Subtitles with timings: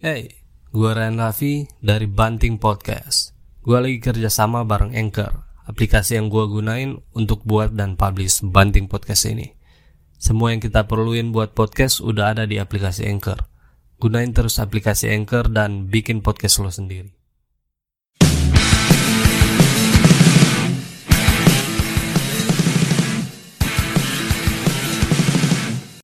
[0.00, 3.36] Hey, gua Ryan Raffi dari Banting Podcast.
[3.60, 9.28] Gua lagi kerjasama bareng Anchor, aplikasi yang gua gunain untuk buat dan publish Banting Podcast
[9.28, 9.52] ini.
[10.16, 13.44] Semua yang kita perluin buat podcast udah ada di aplikasi Anchor.
[14.00, 17.19] Gunain terus aplikasi Anchor dan bikin podcast lo sendiri.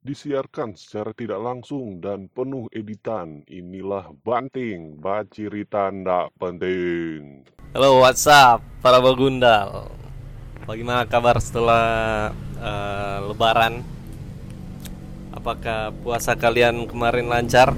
[0.06, 3.42] Disiarkan secara tidak langsung dan penuh editan.
[3.50, 7.42] Inilah Banting, Baciri Tanda Penting.
[7.74, 9.90] Halo, what's up para bagundal?
[10.62, 13.82] Bagaimana kabar setelah eh, lebaran?
[15.34, 17.74] Apakah puasa kalian kemarin lancar?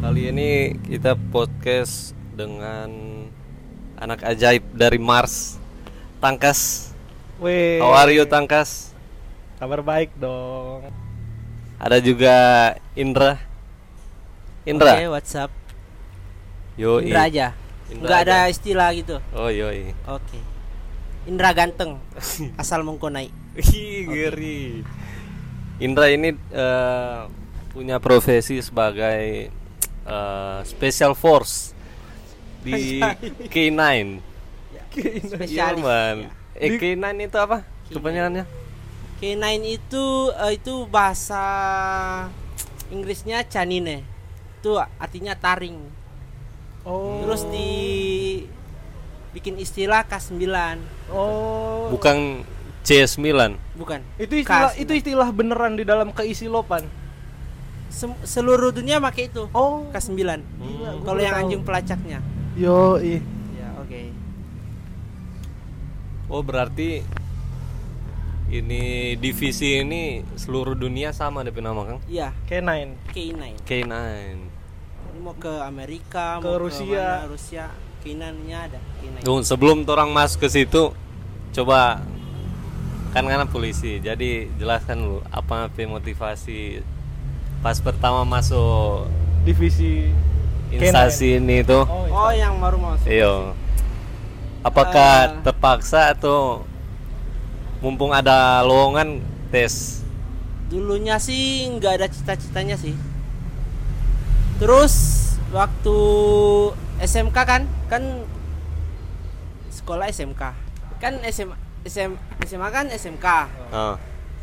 [0.00, 2.88] Kali ini kita podcast dengan
[4.00, 5.60] anak ajaib dari Mars,
[6.16, 6.96] Tangkas.
[7.44, 8.89] Weh, How are you Tangkas?
[9.60, 10.88] Kabar baik dong.
[11.76, 12.36] Ada juga
[12.96, 13.36] Indra.
[14.64, 14.96] Indra.
[14.96, 15.52] Oke, WhatsApp.
[16.80, 17.52] Yo, Indra aja.
[17.92, 18.32] Indra Enggak aja.
[18.32, 19.20] ada istilah gitu.
[19.36, 19.92] Oh, yoi.
[20.08, 20.40] Oke.
[21.28, 22.00] Indra ganteng.
[22.60, 23.28] Asal mengkonai.
[23.52, 24.80] Ih, ngeri.
[25.76, 27.20] Indra ini eh,
[27.76, 29.52] punya profesi sebagai
[30.08, 31.76] eh, special force
[32.64, 33.00] di
[33.52, 33.80] K9.
[33.80, 34.82] Iya,
[35.20, 35.84] Spesialis.
[35.84, 36.16] man.
[36.56, 37.64] Eh, K9 itu apa?
[37.92, 38.59] Kepanjangannya?
[39.20, 41.44] K9 itu eh, itu bahasa
[42.88, 44.00] Inggrisnya canine.
[44.58, 45.76] Itu artinya taring.
[46.88, 47.20] Oh.
[47.22, 47.70] Terus di
[49.36, 50.40] bikin istilah K9.
[51.12, 51.92] Oh.
[51.92, 52.42] Bukan
[52.80, 53.60] C9.
[53.76, 54.00] Bukan.
[54.16, 54.82] Itu istilah K9.
[54.88, 56.88] itu istilah beneran di dalam keisi lopan.
[57.92, 59.46] Sem- seluruh dunia pakai itu.
[59.52, 59.84] Oh.
[59.92, 60.16] K9.
[60.16, 61.42] Gila, gua Kalau yang tahu.
[61.44, 62.18] anjing pelacaknya.
[62.56, 63.20] Yo, ih.
[63.54, 64.00] Ya, oke.
[66.32, 67.04] Oh, berarti
[68.50, 68.82] ini
[69.14, 71.98] divisi ini seluruh dunia sama DP nama Kang?
[72.04, 72.70] Iya, K9.
[73.08, 73.42] K9.
[73.62, 73.94] K9.
[75.10, 76.82] Ini mau ke Amerika, Ke mau Rusia.
[76.82, 77.64] ke mana, Rusia,
[78.00, 78.78] K9-nya ada.
[78.98, 79.16] K9.
[79.22, 80.90] Tunggu, sebelum orang masuk ke situ,
[81.50, 82.02] coba
[83.10, 83.98] kan karena polisi.
[83.98, 86.82] Jadi jelaskan dulu apa motivasi
[87.60, 89.06] pas pertama masuk
[89.40, 90.04] Divisi
[90.70, 91.82] instansi ini tuh.
[91.88, 92.12] Oh, iya.
[92.12, 93.08] Oh, yang baru masuk.
[93.08, 93.56] Iyo.
[94.60, 95.40] Apakah Eh.
[95.42, 96.62] terpaksa atau
[97.80, 100.04] mumpung ada lowongan tes?
[100.68, 102.94] Dulunya sih nggak ada cita-citanya sih.
[104.56, 104.94] Terus
[105.50, 105.98] waktu
[107.00, 108.02] SMK kan, kan
[109.70, 110.42] sekolah SMK.
[111.00, 111.48] Kan SM,
[111.82, 112.12] SM,
[112.44, 113.26] SMA kan SMK,
[113.72, 113.96] Oh.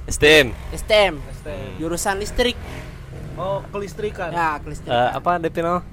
[0.08, 0.56] STM.
[0.74, 1.69] STM, STM.
[1.78, 2.58] jurusan listrik.
[3.38, 4.34] Oh, kelistrikan.
[4.34, 5.14] Ya, Eh, kelistrikan.
[5.14, 5.86] apa DP nama?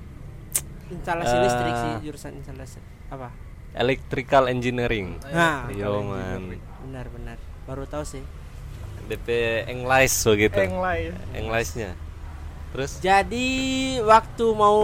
[0.87, 2.79] instalasi eh, listrik sih, jurusan instalasi.
[3.11, 3.29] Apa?
[3.75, 5.19] Electrical Engineering.
[5.27, 6.57] Nah, Yo man.
[6.85, 7.41] Benar-benar.
[7.65, 8.21] Baru tahu sih.
[9.05, 9.29] DP
[9.69, 10.61] English begitu.
[10.69, 11.13] Lain.
[11.33, 11.97] Englishnya.
[12.73, 12.99] Terus?
[13.01, 13.49] Jadi
[14.03, 14.79] waktu mau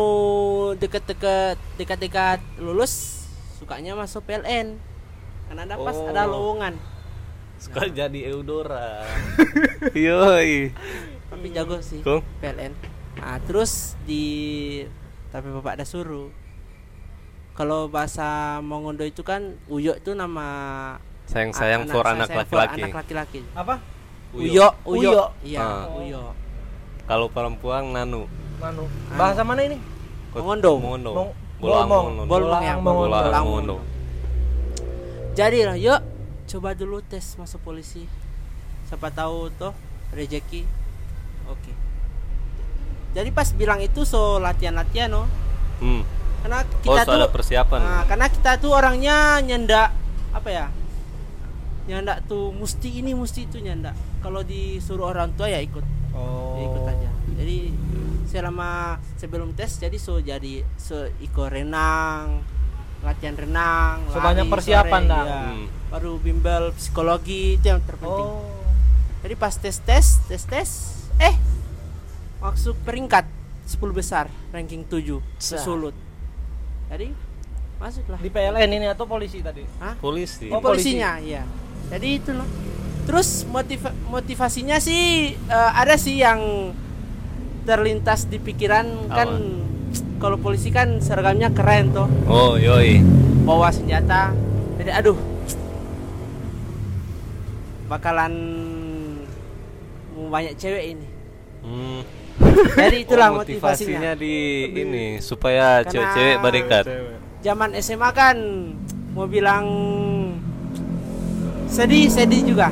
[0.77, 3.25] deket-deket dekat-dekat lulus
[3.59, 4.78] sukanya masuk PLN.
[5.49, 6.09] Karena ada pas Oh.
[6.09, 6.75] ada lowongan.
[7.59, 9.05] Suka jadi Eudora.
[9.93, 10.72] Yoi.
[11.28, 12.25] Tapi jago sih Kung?
[12.41, 12.72] PLN.
[13.19, 14.25] Nah, terus di
[15.28, 16.31] tapi bapak ada suruh.
[17.53, 20.47] Kalau bahasa Mongondo itu kan Uyo itu nama
[21.30, 22.82] Sayang-sayang anak- for anak laki-laki.
[22.82, 23.41] anak laki-laki.
[23.54, 23.74] Apa?
[24.32, 25.10] Uyo, Uyo.
[25.10, 25.24] Uyo.
[25.41, 25.86] Iya, Ah.
[25.92, 26.34] Uyo.
[27.04, 28.26] Kalau perempuan Nanu.
[28.58, 28.84] Manu.
[29.10, 29.78] Bahasa mana ini?
[30.32, 30.74] Mongondo.
[30.76, 31.10] Mongondo.
[31.12, 32.04] Mong- Bolang Bolmong.
[32.08, 32.22] Mongondo.
[32.26, 33.08] Bolmong ya, Mongondo.
[33.08, 33.76] Bolang Bolang Mongondo.
[35.32, 36.00] Jadi lah, yuk
[36.46, 38.04] coba dulu tes masuk polisi.
[38.86, 39.70] Siapa tahu tuh
[40.10, 40.66] rezeki.
[41.47, 41.72] Oke.
[43.12, 45.26] Jadi pas bilang itu so latihan-latihan no.
[45.78, 46.02] Hmm.
[46.41, 47.78] Karena Oh, kita so tuh ada persiapan.
[47.78, 49.94] Nah, karena kita tuh orangnya nyandak
[50.30, 50.66] apa ya?
[51.91, 53.99] Nyandak tuh mesti ini mesti itu nyandak.
[54.23, 55.83] Kalau disuruh orang tua ya ikut.
[56.15, 56.55] Oh.
[56.55, 57.11] Ya ikut aja.
[57.34, 57.59] Jadi
[58.31, 62.47] selama sebelum tes jadi so jadi so ikut renang,
[63.03, 65.25] latihan renang, So, banyak lari persiapan sore, dah.
[65.27, 65.41] ya.
[65.51, 65.67] Hmm.
[65.91, 68.28] Baru bimbel psikologi itu yang terpenting.
[68.39, 68.47] Oh.
[69.27, 70.71] Jadi pas tes tes tes tes
[71.19, 71.34] eh
[72.39, 73.27] masuk peringkat
[73.67, 75.59] 10 besar ranking 7 Sah.
[75.59, 75.93] sesulut.
[76.86, 77.13] Jadi
[77.77, 78.19] masuklah.
[78.22, 79.66] Di PLN ini atau polisi tadi?
[79.78, 79.95] Hah?
[79.98, 80.48] Polisi.
[80.48, 81.43] Oh, polisinya, iya.
[81.91, 82.47] Jadi itu loh.
[83.03, 85.03] Terus motiva- motivasinya sih
[85.34, 86.71] eh, ada sih yang
[87.60, 89.28] terlintas di pikiran kan
[90.16, 93.03] kalau polisi kan seragamnya keren tuh, Oh, yoi.
[93.42, 94.31] bawa senjata.
[94.77, 95.19] Jadi aduh.
[97.87, 98.33] Bakalan
[100.31, 101.07] banyak cewek ini.
[101.60, 102.01] Hmm.
[102.72, 104.15] Jadi itulah Oh, motivasinya.
[104.15, 104.36] di
[104.71, 106.84] ini supaya cewek-cewek berikat.
[107.41, 108.36] Zaman SMA kan
[109.10, 109.66] mau bilang
[111.71, 112.69] sedih sedih juga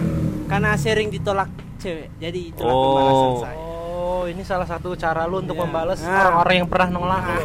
[0.47, 1.49] karena sering ditolak
[1.79, 2.11] cewek.
[2.19, 2.83] Jadi itulah Oh.
[2.85, 3.59] pembalasan saya.
[3.89, 5.63] Oh ini salah satu cara lu untuk Iya.
[5.63, 6.11] membalas Nah.
[6.21, 7.43] orang-orang yang pernah nolak lu.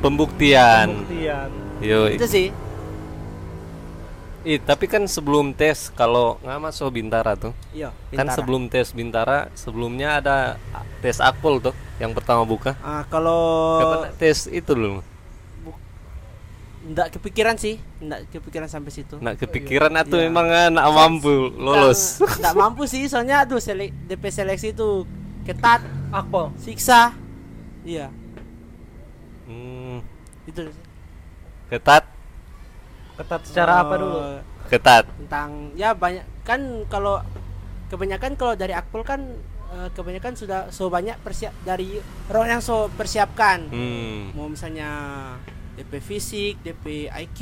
[0.00, 0.86] Pembuktian.
[0.90, 1.48] Pembuktian.
[1.78, 2.50] Yo, Itu sih.
[4.42, 9.46] ih, tapi kan sebelum tes kalau nggak masuk Bintara tuh, Iya, kan sebelum tes Bintara
[9.52, 10.58] sebelumnya ada
[10.98, 12.74] tes akpol tuh yang pertama buka.
[12.82, 14.98] Ah, kalau Kapan tes itu dulu?
[16.82, 19.16] Enggak kepikiran sih, enggak kepikiran sampai situ.
[19.16, 20.26] Nak kepikiran atau Iya.
[20.26, 22.18] emang nggak mampu lolos?
[22.18, 25.06] Enggak, enggak mampu sih, soalnya aduh sele- DP seleksi itu
[25.42, 25.80] ketat,
[26.10, 26.50] Akpol.
[26.56, 27.14] siksa.
[27.82, 28.10] Iya,
[29.42, 29.98] Hmm,
[30.44, 30.84] itu sih.
[31.68, 32.04] ketat,
[33.12, 34.18] Ketat secara apa Eh, dulu?
[34.68, 35.04] ketat.
[35.18, 37.20] Tentang ya banyak kan kalau
[37.88, 39.20] kebanyakan kalau dari akpol kan
[39.68, 41.98] eh, kebanyakan sudah so banyak persiap dari
[42.28, 43.68] orang yang so persiapkan.
[43.68, 44.32] Hmm.
[44.32, 44.88] Mau misalnya
[45.72, 47.38] DP fisik, DP IQ,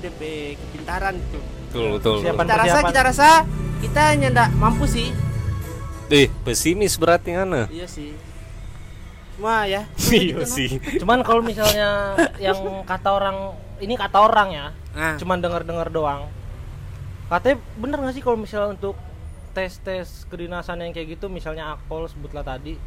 [0.00, 0.20] DP
[0.56, 1.40] kepintaran gitu.
[1.68, 2.14] Betul betul.
[2.20, 3.28] Siapa- Kita rasa kita rasa
[3.78, 5.12] kita hanya ndak mampu sih.
[6.08, 7.68] Eh, pesimis berarti ngana.
[7.68, 8.12] Iya sih.
[9.34, 9.84] Cuma ya.
[10.10, 10.78] Iya sih.
[10.96, 13.36] Cuman kalau misalnya yang kata orang
[13.76, 16.30] ini kata orang ya, Nah, cuman dengar-dengar doang.
[17.26, 18.94] Katanya bener nggak sih kalau misalnya untuk
[19.50, 22.78] tes-tes kedinasan yang kayak gitu, misalnya akpol sebutlah tadi,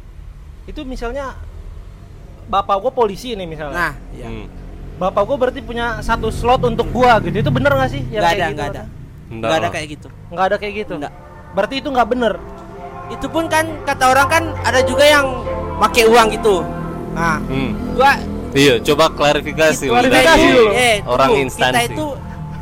[0.64, 1.36] itu misalnya
[2.46, 3.76] bapak gua polisi nih misalnya.
[3.76, 4.26] nah, iya.
[4.26, 4.46] Hmm.
[4.98, 7.38] Bapak gua berarti punya satu slot untuk gua gitu.
[7.38, 8.02] Itu bener nggak sih?
[8.10, 8.82] Yang kayak ada, gitu nggak ada.
[8.82, 10.08] Nggak Nggak ada kayak gitu.
[10.28, 10.92] Nggak ada kayak gitu.
[10.98, 11.12] Nggak.
[11.48, 12.32] Berarti itu nggak bener.
[13.08, 15.26] Itu pun kan kata orang kan ada juga yang
[15.78, 16.54] pakai uang gitu.
[17.14, 17.72] Nah, Hmm.
[17.94, 18.12] gua
[18.48, 20.64] Iya, coba klarifikasi Itu- klarifikasi dulu.
[20.72, 21.44] eh, orang tunggu.
[21.44, 21.68] instansi.
[21.68, 22.06] Kita itu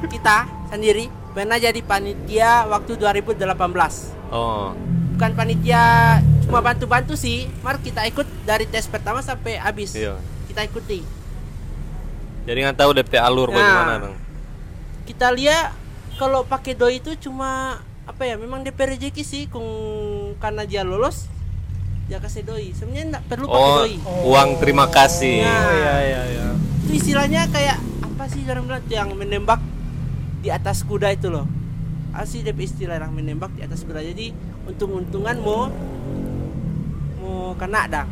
[0.08, 0.36] kita
[0.66, 4.10] sendiri pernah jadi panitia waktu 2018.
[4.28, 4.74] Oh,
[5.14, 7.48] Bukan panitia cuma bantu-bantu sih.
[7.62, 9.94] Mari kita ikut dari tes pertama sampai habis.
[9.94, 10.18] iya.
[10.44, 11.00] Kita ikuti.
[12.46, 13.56] Jadi nggak tahu DP alur Nah.
[13.56, 14.16] bagaimana dong.
[15.02, 15.74] Kita lihat
[16.14, 18.34] kalau pakai doi itu cuma apa ya?
[18.34, 19.66] Memang DP rezeki sih kung
[20.38, 21.26] karena dia lolos
[22.06, 22.70] dia kasih doi.
[22.70, 23.94] Sebenarnya enggak perlu pakai Oh, doi.
[24.24, 25.42] uang terima kasih.
[25.42, 25.58] Nah.
[25.60, 26.46] Oh iya iya iya.
[26.80, 29.58] Itu istilahnya kayak apa sih orang bilang yang menembak
[30.38, 31.50] di atas kuda itu loh.
[32.14, 34.00] Asli DP istilah yang menembak di atas kuda.
[34.00, 34.30] Jadi
[34.64, 35.66] untung-untungan mau
[37.18, 38.06] mau kena dah.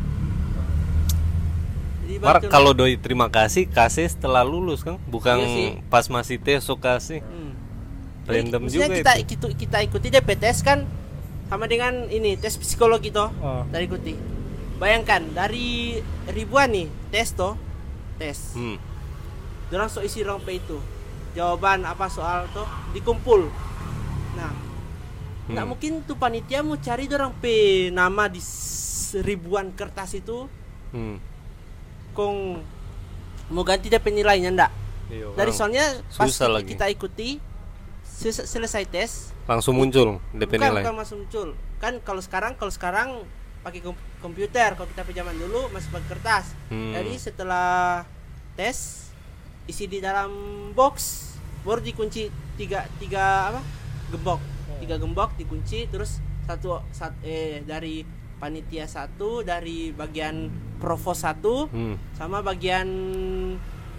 [2.20, 5.68] Mar kalau doi terima kasih kasih setelah lulus kan, bukan Iya sih.
[5.88, 7.24] pas masih tes so kasih.
[7.24, 7.52] Hmm.
[8.24, 9.36] Random Jadi, juga kita, itu.
[9.36, 10.84] kita kita ikuti DP tes kan
[11.48, 13.28] sama dengan ini tes psikologi toh.
[13.38, 13.64] Oh.
[13.68, 14.12] Kita ikuti.
[14.76, 17.56] Bayangkan dari ribuan nih tes toh.
[18.16, 18.56] Tes.
[18.56, 18.76] Hmm.
[19.68, 20.78] Dorang so isi P itu.
[21.34, 23.48] Jawaban apa soal tuh dikumpul.
[24.36, 24.52] Nah,
[25.44, 25.70] nggak Hmm.
[25.72, 27.44] mungkin tuh panitia mau cari dorang P
[27.90, 28.40] nama di
[29.20, 30.48] ribuan kertas itu
[30.90, 31.18] Hmm.
[32.14, 32.62] Kong
[33.50, 34.70] mau ganti dia penilainya ndak.
[35.10, 36.72] Iya, Dari soalnya pas lagi.
[36.72, 37.36] kita ikuti
[38.00, 39.10] ses- selesai tes
[39.44, 40.80] langsung muncul DP bukan, nilai.
[40.80, 41.48] bukan langsung muncul.
[41.76, 43.08] Kan kalau sekarang kalau sekarang
[43.60, 46.56] pakai kom- komputer, kalau kita pinjaman dulu masih pakai kertas.
[46.70, 46.96] Hmm.
[46.96, 48.08] Jadi setelah
[48.54, 49.10] tes
[49.66, 50.30] isi di dalam
[50.72, 51.28] box
[51.64, 53.60] baru dikunci tiga tiga apa
[54.12, 54.36] gembok
[54.78, 58.04] tiga gembok dikunci terus satu sat, eh dari
[58.36, 61.96] panitia satu dari bagian provos satu Hmm.
[62.12, 62.88] sama bagian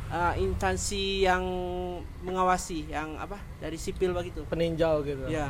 [0.07, 1.41] eh, instansi yang
[2.21, 5.25] mengawasi yang apa dari sipil begitu Peninjau gitu.
[5.25, 5.49] ya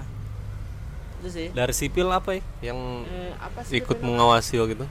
[1.15, 4.85] itu sih Dari sipil apa ya yang Eh, apa sih ikut mengawasi gitu?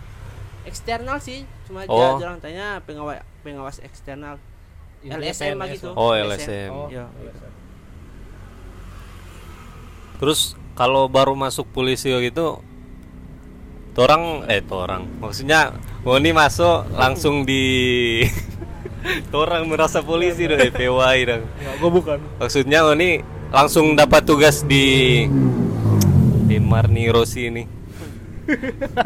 [0.65, 2.17] eksternal sih cuma Oh.
[2.17, 4.37] dia orang tanya pengawas pengawas eksternal
[5.03, 5.97] LSM PNS gitu lah.
[5.97, 6.71] Oh, LSM.
[6.71, 7.05] Oh, Ya.
[10.17, 12.65] Terus kalau baru masuk polisi gitu
[13.95, 15.07] Torang eh torang.
[15.23, 15.71] Maksudnya
[16.03, 17.63] Woni masuk langsung di
[19.33, 21.43] Torang merasa polisi dong PWI dong.
[21.47, 22.19] Enggak, gua bukan.
[22.43, 23.23] Maksudnya Woni
[23.55, 25.23] langsung dapat tugas di
[26.45, 27.63] di Marni Rossi ini.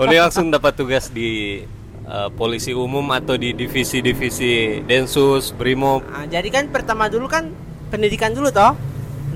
[0.00, 1.60] Woni langsung dapat tugas di
[2.08, 6.00] eh, polisi umum atau di divisi-divisi Densus, Brimob.
[6.08, 7.52] Ah, jadi kan pertama dulu kan
[7.92, 8.72] pendidikan dulu toh?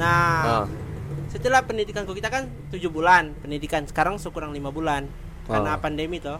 [0.00, 0.66] Nah Ah.
[1.28, 3.36] setelah pendidikan kita kan tujuh bulan.
[3.44, 5.04] Pendidikan sekarang sekurang lima bulan
[5.44, 5.80] karena Ah.
[5.80, 6.38] pandemi toh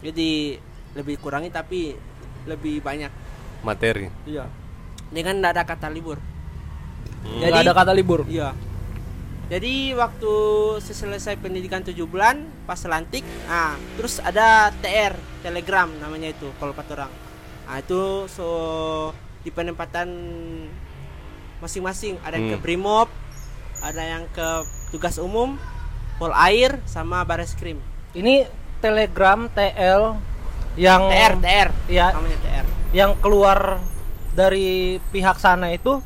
[0.00, 0.56] jadi
[0.92, 1.94] lebih kurangi tapi
[2.44, 3.12] lebih banyak
[3.62, 4.48] materi iya
[5.12, 6.18] dengan tidak ada kata libur
[7.22, 8.26] Enggak ada kata libur.
[8.26, 8.50] Iya.
[9.46, 10.32] Jadi waktu
[10.82, 16.98] selesai pendidikan 7 bulan pas lantik, ah terus ada TR, Telegram namanya itu kalau kata
[16.98, 17.12] orang.
[17.62, 18.48] Ah itu so
[19.46, 20.08] di penempatan
[21.62, 22.64] masing-masing ada yang ke Hmm.
[22.64, 23.08] Brimob,
[23.78, 24.48] ada yang ke
[24.90, 25.54] tugas umum,
[26.18, 27.78] Pol Air sama Baris Krim.
[28.12, 28.44] Ini
[28.78, 30.02] Telegram TL
[30.74, 31.68] yang TR, TR.
[31.86, 32.64] ya Namanya TR.
[32.92, 33.80] yang keluar
[34.32, 36.00] dari pihak sana itu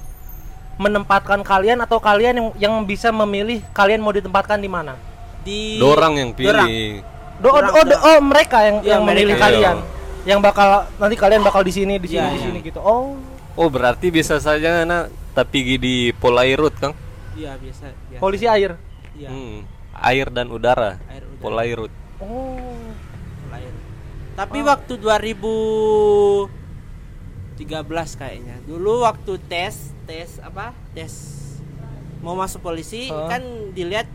[0.76, 4.94] menempatkan kalian atau kalian yang yang bisa memilih kalian mau ditempatkan di mana?
[5.40, 6.68] Di Dorang yang pilih Dorang.
[7.36, 9.44] Do, oh, Kurang- oh, oh, mereka yang Iya, yang memilih mereka.
[9.44, 9.76] kalian.
[10.24, 12.44] Yang bakal nanti kalian bakal di sini, di sini, Iya, di iya.
[12.44, 12.80] sini gitu.
[12.80, 13.14] Oh.
[13.56, 16.94] Oh berarti bisa saja nak tapi di Polairut kang?
[17.34, 17.90] Iya biasa.
[18.08, 18.20] biasa.
[18.20, 18.76] Polisi air.
[19.12, 19.28] Iya.
[19.28, 19.58] Hmm,
[19.96, 20.96] air dan udara.
[21.06, 21.25] Air udara.
[21.38, 21.92] Polairut.
[22.18, 22.80] Oh.
[23.48, 23.72] Lahir.
[24.34, 26.48] Tapi waktu 2013
[28.14, 28.56] kayaknya.
[28.64, 30.72] Dulu waktu tes, tes apa?
[30.92, 31.12] Tes
[32.20, 33.28] mau masuk polisi Hah?
[33.28, 34.08] kan dilihat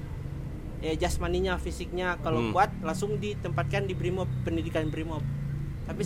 [0.82, 2.52] ya jasmaninya, fisiknya kalau Hmm.
[2.52, 5.22] kuat langsung ditempatkan di Brimob, pendidikan Brimob.
[5.86, 6.02] Tapi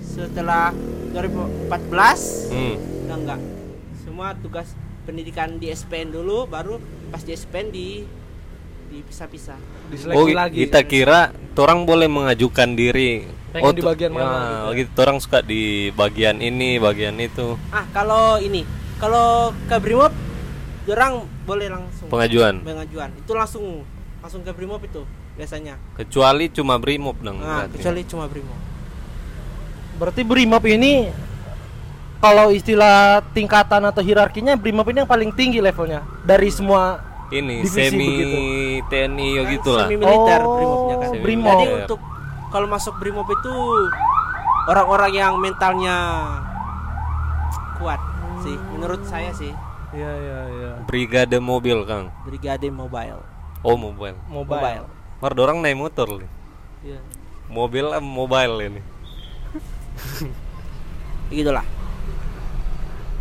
[0.00, 0.70] setelah
[1.12, 2.76] 2014 Hmm.
[3.06, 3.40] udah enggak.
[3.98, 6.78] Semua tugas pendidikan di SPN dulu baru
[7.10, 8.06] pas di SPN di
[8.92, 9.56] dipisah-pisah.
[9.88, 10.68] Diseleksi Oh lagi.
[10.68, 13.24] kita kira orang boleh mengajukan diri.
[13.52, 14.24] Pengen oh di bagian mana
[14.72, 14.98] ya, gitu gitu.
[15.04, 17.56] Orang suka di bagian ini, bagian itu.
[17.68, 18.64] Ah, kalau ini,
[18.96, 20.12] kalau ke Brimob,
[20.88, 22.64] orang boleh langsung Pengajuan.
[22.64, 23.10] pengajuan.
[23.16, 23.84] Itu langsung
[24.24, 25.04] langsung ke Brimob itu
[25.36, 25.76] biasanya.
[25.96, 27.40] Kecuali cuma brimob dong.
[27.40, 27.76] Nah, berarti.
[27.80, 28.58] kecuali cuma Brimob.
[30.00, 31.12] Berarti Brimob ini
[32.22, 37.88] kalau istilah tingkatan atau hierarkinya Brimob ini yang paling tinggi levelnya dari semua ini divisi
[37.88, 38.38] semi begitu.
[38.92, 39.86] TNI ya gitu lah.
[39.88, 41.08] Semi militer Oh, Brimobnya kan.
[41.08, 41.58] Semi Brimob.
[41.58, 42.00] Jadi untuk
[42.52, 43.54] kalau masuk Brimob itu
[44.68, 45.96] orang-orang yang mentalnya
[47.80, 47.98] kuat
[48.44, 49.50] sih, menurut saya sih.
[49.92, 50.70] Iya iya iya.
[50.88, 52.08] Brigade mobil kang.
[52.24, 53.20] Brigade Mobile.
[53.60, 54.16] Oh mobile.
[54.28, 54.88] Mobile.
[55.20, 56.30] Mar orang naik motor nih.
[56.82, 57.00] Iya.
[57.52, 58.80] Mobil em mobile ini.
[61.28, 61.64] Begitulah.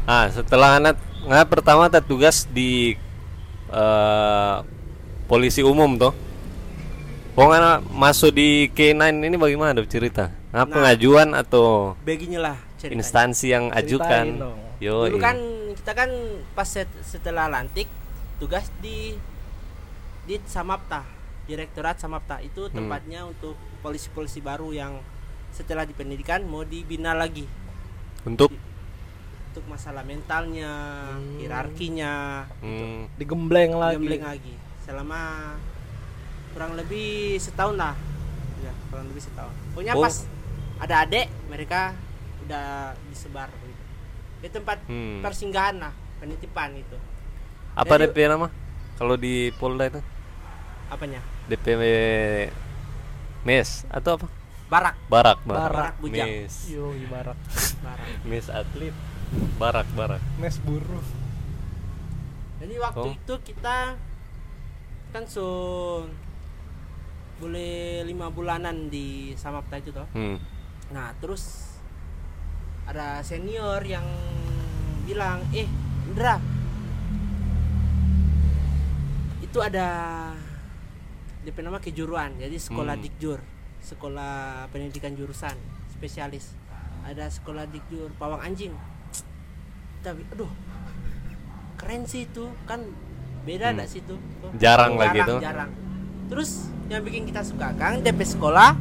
[0.07, 0.95] Ah setelah anak
[1.27, 2.97] nggak pertama tugas di
[3.71, 4.55] eh,
[5.25, 6.13] polisi umum toh.
[7.31, 10.35] Pokoknya masuk di K9 ini bagaimana Dok, cerita?
[10.51, 12.99] Nah, pengajuan atau Beginilah ceritanya.
[12.99, 14.25] instansi yang ajukan?
[14.77, 15.37] Yo, Dulu kan
[15.71, 16.11] kita kan
[16.51, 17.87] pas set- setelah lantik
[18.35, 19.15] tugas di
[20.21, 21.07] di Samapta,
[21.47, 22.83] Direktorat Samapta itu Hmm.
[22.83, 24.99] tempatnya untuk polisi-polisi baru yang
[25.49, 27.43] setelah di pendidikan mau dibina lagi
[28.23, 28.51] untuk
[29.51, 30.72] untuk masalah mentalnya,
[31.36, 34.00] hierarkinya, hmm, Digembleng lagi.
[34.00, 35.53] gembleng lagi selama
[36.55, 38.00] kurang lebih setahun lah,
[38.63, 39.51] ya kurang lebih setahun.
[39.75, 40.08] Pokoknya Oh.
[40.08, 40.15] pas
[40.79, 41.91] ada adik mereka
[42.48, 43.84] udah disebar gitu.
[44.41, 45.22] di tempat hmm.
[45.22, 46.98] persinggahan lah penitipan itu
[47.77, 48.50] apa Jadi- DP nama?
[48.98, 50.01] Kalau di Polda itu
[50.89, 51.77] apanya DP
[53.46, 54.27] mes atau apa?
[54.72, 56.27] barak Barak, Barak, bujang.
[56.31, 56.55] Mes.
[56.72, 57.36] Yo, barak.
[57.84, 58.96] barak Mes atlet.
[59.57, 60.21] Barak, barak.
[60.38, 61.05] Mes buruh.
[62.57, 63.09] jadi waktu Oh.
[63.11, 63.97] itu kita
[65.09, 65.47] kan so
[67.35, 70.38] boleh lima bulanan di Samapta itu toh Hmm.
[70.88, 71.73] nah terus
[72.85, 74.05] ada senior yang
[75.03, 75.65] bilang eh
[76.05, 76.38] Indra
[79.41, 79.88] itu ada
[81.41, 83.03] DP nama kejuruan jadi sekolah Hmm.
[83.03, 83.39] dikjur
[83.81, 84.33] sekolah
[84.69, 85.57] pendidikan jurusan
[85.89, 86.53] spesialis
[87.01, 88.77] ada sekolah dikjur pawang anjing
[90.01, 90.50] tapi aduh
[91.75, 92.81] keren sih itu kan
[93.41, 93.74] beda Hmm.
[93.75, 94.51] enggak sih itu Tuh.
[94.55, 95.39] Jarang lagi tuh.
[95.39, 95.70] jarang
[96.27, 96.50] terus
[96.88, 98.75] yang bikin kita suka kang DP sekolah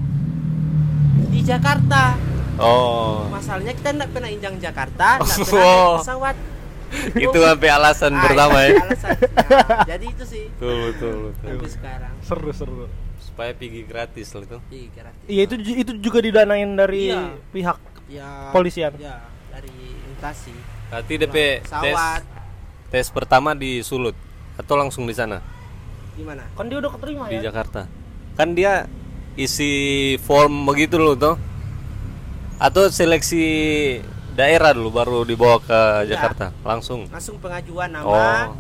[1.27, 2.17] di Jakarta
[2.57, 5.89] Oh, masalahnya kita enggak pernah injang Jakarta enggak pernah Oh.
[5.91, 6.37] naik pesawat
[7.15, 8.83] itu sampai alasan Ah, pertama itu ya.
[8.83, 9.11] alasan.
[9.17, 11.49] Nah, jadi itu sih Betul, betul, betul.
[11.49, 12.85] sampai sekarang Seru seru.
[13.19, 14.59] Supaya pergi gratis lah itu.
[14.69, 15.25] Iya, gratis.
[15.27, 17.23] Iya itu itu juga didanain dari Iya.
[17.49, 17.79] pihak
[18.11, 18.93] ya Polisian.
[18.95, 19.73] ya dari
[20.11, 20.53] instansi
[20.91, 22.23] Berarti DP tes pesawat
[22.91, 24.19] tes pertama di Sulut
[24.59, 25.39] atau langsung di sana
[26.19, 27.49] gimana kan dia udah keterima di ya.
[27.49, 27.87] Jakarta.
[28.35, 28.91] Kan dia
[29.35, 29.71] isi
[30.21, 31.37] form begitu loh toh.
[32.59, 33.41] Atau seleksi
[34.35, 37.09] daerah dulu baru dibawa ke Jakarta langsung.
[37.09, 38.57] langsung pengajuan nama Oh.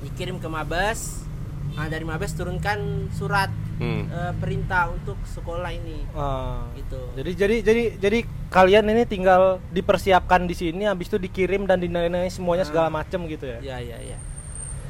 [0.00, 1.24] dikirim ke Mabes
[1.72, 3.50] nah dari Mabes turunkan surat
[3.80, 4.04] Hmm.
[4.06, 6.68] eh, perintah untuk sekolah ini Ah.
[6.74, 11.80] gitu Jadi jadi jadi jadi kalian ini tinggal dipersiapkan di sini habis itu dikirim dan
[11.80, 13.56] dinilai semuanya segala macam gitu ya.
[13.58, 14.18] ya ya ya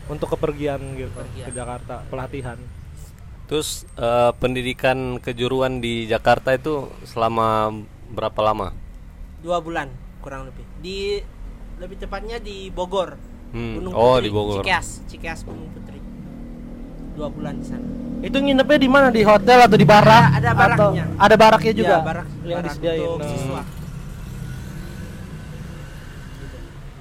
[0.05, 1.47] Untuk kepergian gitu Kepergian.
[1.47, 2.59] ke Jakarta, pelatihan.
[3.47, 7.71] Terus eh, pendidikan kejuruan di Jakarta itu selama
[8.09, 8.75] berapa lama?
[9.39, 9.87] dua bulan
[10.19, 11.23] kurang lebih di
[11.79, 13.15] lebih tepatnya di Bogor
[13.51, 13.79] Hmm.
[13.79, 14.63] Gunung Oh Putri, di Bogor.
[14.63, 16.00] Cikeas Cikeas Gunung Putri
[17.21, 17.85] dua bulan di sana
[18.21, 19.09] Itu nginepnya di mana?
[19.09, 20.25] Di hotel atau di barak?
[20.31, 21.05] Ada- ada Atau- baraknya.
[21.17, 21.89] ada baraknya juga.
[21.91, 23.01] Ya, barak, yang barak disediain.
[23.01, 23.31] untuk Nah.
[23.31, 23.63] siswa.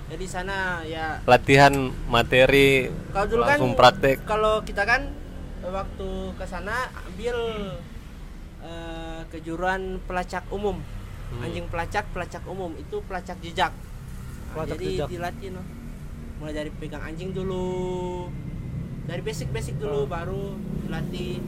[0.09, 1.73] Jadi sana ya Latihan
[2.07, 4.15] materi kalau dulu kan langsung praktek.
[4.23, 5.01] kalau kita kan
[5.59, 7.37] eh, waktu ke sana ambil
[8.61, 10.79] eh, kejuruan pelacak umum.
[11.29, 11.43] Hmm.
[11.43, 13.69] Anjing pelacak, pelacak umum itu pelacak jejak.
[13.69, 15.07] Nah, Pelacak jadi jejak.
[15.09, 15.61] dilatih no.
[16.39, 18.31] Mulai dari pegang anjing dulu.
[19.09, 20.07] Dari basic-basic dulu Oh.
[20.07, 20.43] baru
[20.85, 21.41] dilatih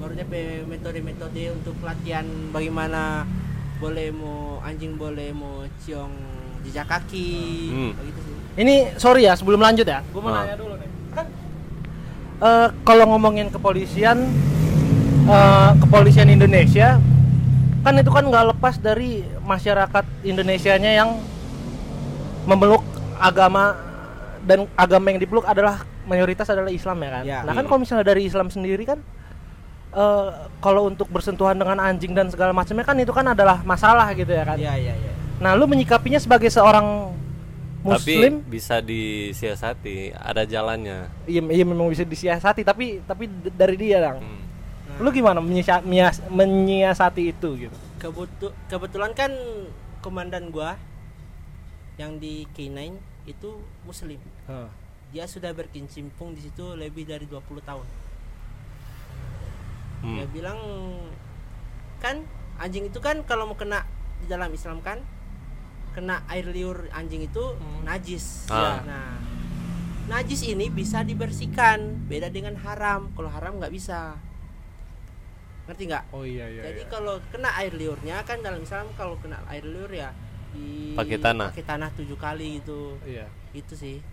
[0.00, 0.32] baru DP
[0.64, 3.24] metode-metode untuk pelatihan bagaimana
[3.76, 6.12] boleh mau anjing boleh mau ciong
[6.62, 7.32] jejak kaki
[7.70, 7.92] Hmm.
[7.94, 10.44] begitu sih Ini sorry ya sebelum lanjut ya, gue mau Ah.
[10.44, 10.88] nanya dulu nih.
[11.10, 11.26] Kan
[12.40, 14.30] eh, kalau ngomongin kepolisian,
[15.26, 16.96] eh, kepolisian Indonesia,
[17.80, 21.10] kan itu kan nggak lepas dari masyarakat Indonesianya yang
[22.44, 22.84] memeluk
[23.16, 23.74] agama
[24.42, 27.24] dan agama yang dipeluk adalah mayoritas adalah Islam ya kan.
[27.24, 27.38] Ya.
[27.42, 27.68] Nah kan Hmm.
[27.68, 28.98] kalau misalnya dari Islam sendiri kan,
[29.90, 34.28] eh, kalau untuk bersentuhan dengan anjing dan segala macamnya kan itu kan adalah masalah gitu
[34.28, 34.56] ya kan.
[34.56, 37.10] iya iya iya Nah lu menyikapinya sebagai seorang
[37.80, 41.04] Muslim Tapi bisa disiasati, ada jalannya.
[41.24, 44.24] Iya, iya memang bisa disiasati tapi tapi dari dia dong.
[44.24, 44.40] Hmm.
[45.04, 45.44] Lu gimana
[46.30, 47.76] menyiasati itu gitu?
[47.98, 49.32] Kebetu- kebetulan kan
[50.00, 50.80] komandan gua
[51.96, 53.50] yang di K9 itu
[53.84, 54.20] muslim
[55.14, 57.86] dia sudah berkecimpung di situ lebih dari 20 tahun
[60.02, 60.20] Hmm.
[60.20, 60.60] dia bilang
[61.98, 62.20] kan
[62.56, 65.00] anjing itu kan kalau mau kena di dalam Islam kan
[65.90, 67.40] kena air liur anjing itu
[67.80, 68.84] najis Ah.
[68.84, 69.16] nah
[70.06, 74.20] najis ini bisa dibersihkan beda dengan haram kalau haram nggak bisa
[75.64, 76.68] ngerti nggak Oh iya iya.
[76.68, 80.12] jadi kalau kena air liurnya kan dalam Islam kalau kena air liur ya
[80.52, 81.48] di Pakai tanah.
[81.48, 83.24] pakai tanah tujuh kali gitu Iya.
[83.52, 84.04] itu sih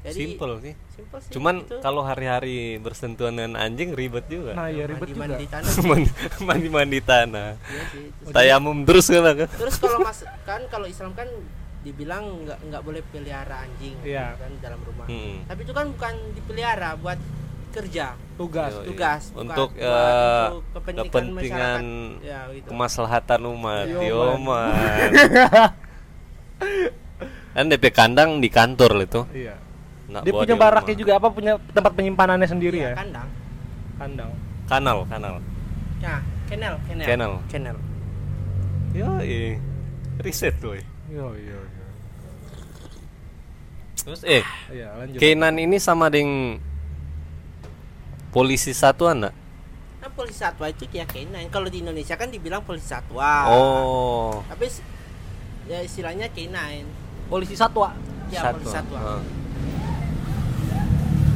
[0.00, 0.74] jadi Simple sih.
[0.90, 1.76] simple sih Cuman gitu.
[1.78, 4.52] kalau hari-hari bersentuhan dengan anjing ribet juga.
[4.52, 5.28] Nah, iya ribet juga.
[5.28, 5.72] mandi tanah
[6.48, 7.48] Mandi-mandi tanah.
[7.62, 8.30] iya sih itu.
[8.30, 9.48] Tayamum terus kan kan?
[9.50, 11.28] terus kalau mas kan kalau Islam kan
[11.80, 14.36] dibilang nggak nggak boleh pelihara anjing Iya.
[14.36, 15.44] kan di dalam rumah Hmm.
[15.44, 17.16] tapi itu kan bukan dipelihara buat
[17.70, 18.72] kerja Tugas.
[18.74, 18.86] Yoi.
[18.86, 22.24] tugas bukan untuk buat eh, untuk kepentingan, kepentingan masyarakat.
[22.26, 24.04] ya gitu kemaslahatan umat Yoman.
[24.06, 25.10] Yoman
[27.50, 29.54] kan DP kandang di kantor itu Iya.
[30.10, 31.00] Nggak Dia punya di baraknya rumah.
[31.00, 32.94] juga apa punya tempat penyimpanannya sendiri Iya, ya?
[32.96, 33.28] kandang
[33.96, 34.30] Kandang.
[34.66, 35.34] kanal kanal
[35.98, 37.32] ya kennel kennel Kennel.
[37.46, 37.76] kennel
[38.90, 39.06] yo
[40.18, 40.74] riset tuh
[41.06, 41.86] Iya iya iya.
[43.96, 45.18] terus eh Iya, lanjut.
[45.18, 46.58] Kenan ini sama dengan
[48.30, 49.34] polisi satuan enggak?
[50.00, 54.64] nah polisi satwa itu ya K9 kalau di Indonesia kan dibilang polisi satwa oh tapi
[55.66, 56.56] ya istilahnya K9
[57.28, 57.92] Polisi satwa.
[58.26, 59.20] ya polisi satwa Ah.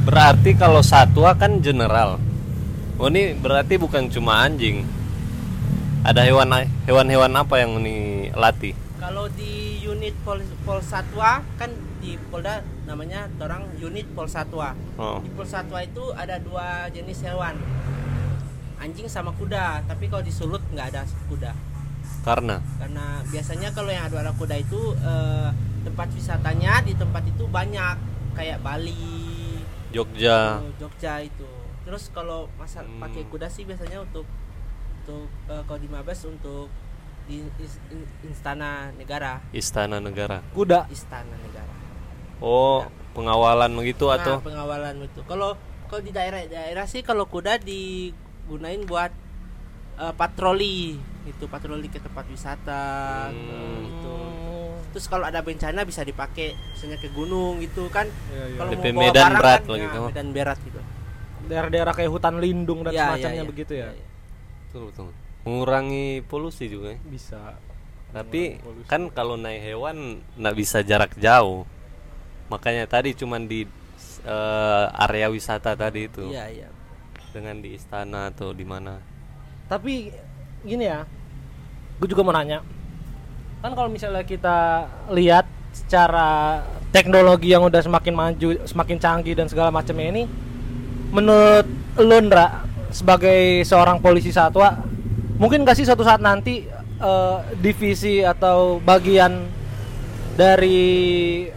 [0.05, 2.21] Berarti kalau satwa kan general
[3.01, 4.85] oh ini berarti bukan cuma anjing
[6.05, 11.69] ada hewan hewan-hewan apa yang ini latih Kalau di unit pol, Polsatwa kan
[12.01, 14.73] di Polda namanya orang unit Polsatwa.
[14.97, 15.21] oh.
[15.21, 17.53] Di Polsatwa itu ada dua jenis hewan.
[18.81, 21.53] Anjing sama kuda, tapi kalau di Sulut nggak ada kuda.
[22.25, 25.49] karena Karena biasanya kalau yang ada kuda itu eh,
[25.85, 27.95] tempat wisatanya di tempat itu banyak
[28.33, 29.24] kayak Bali,
[29.95, 31.47] Jogja eh, Jogja itu.
[31.81, 32.99] Terus kalau masa Hmm.
[32.99, 34.27] pakai kuda sih biasanya untuk
[34.99, 36.67] untuk eh, kalau di Mabes untuk
[37.25, 40.85] di is- in- istana negara, istana negara Kuda.
[40.87, 41.73] istana negara.
[42.37, 45.23] oh pengawalan begitu Nah, atau pengawalan itu.
[45.23, 45.55] Kalau
[45.85, 49.09] kalau di daerah-daerah sih kalau kuda digunain buat
[49.95, 53.81] eh, patroli itu patroli ke tempat wisata Hmm.
[53.81, 54.04] gitu.
[54.95, 58.07] Terus kalau ada bencana bisa dipakai misalnya ke gunung gitu kan.
[58.31, 58.57] Iya, iya.
[58.57, 60.01] Kalau DP mau bawa medan barang berat kan, lah ya, gitu.
[60.07, 60.79] medan berat gitu.
[61.45, 63.45] Daerah-daerah kayak hutan lindung dan Ya, semacamnya ya, ya.
[63.45, 63.79] begitu ya.
[63.85, 64.05] Ya, ya.
[64.65, 65.07] betul, betul.
[65.45, 66.99] mengurangi polusi juga ya.
[67.05, 67.59] Bisa.
[68.09, 68.87] tapi polusi.
[68.87, 71.67] kan kalau naik hewan nggak bisa jarak jauh
[72.47, 73.67] makanya tadi cuman di
[74.23, 76.67] eh, area wisata tadi itu Iya, iya.
[77.29, 78.97] dengan di istana atau di mana
[79.67, 80.09] Tapi
[80.63, 81.03] gini ya,
[81.97, 82.63] gue juga mau nanya.
[83.65, 86.61] Kan kalau misalnya kita lihat secara
[86.93, 90.23] teknologi yang udah semakin maju, semakin canggih dan segala macamnya ini,
[91.09, 91.65] menurut
[91.97, 92.61] lu Ndra,
[92.93, 94.85] sebagai seorang polisi satwa,
[95.41, 96.69] mungkin gak sih suatu saat nanti
[97.01, 99.49] eh, divisi atau bagian
[100.37, 101.49] dari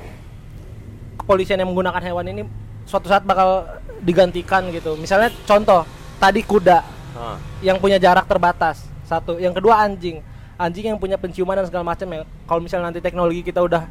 [1.21, 2.43] kepolisian yang menggunakan hewan ini
[2.89, 3.69] suatu saat bakal
[4.01, 4.97] digantikan gitu.
[4.97, 5.85] Misalnya contoh
[6.17, 9.43] tadi kuda Ah, yang punya jarak terbatas satu.
[9.43, 10.23] Yang kedua anjing
[10.59, 13.87] anjing yang punya penciuman dan segala macam ya kalau misalnya nanti teknologi kita udah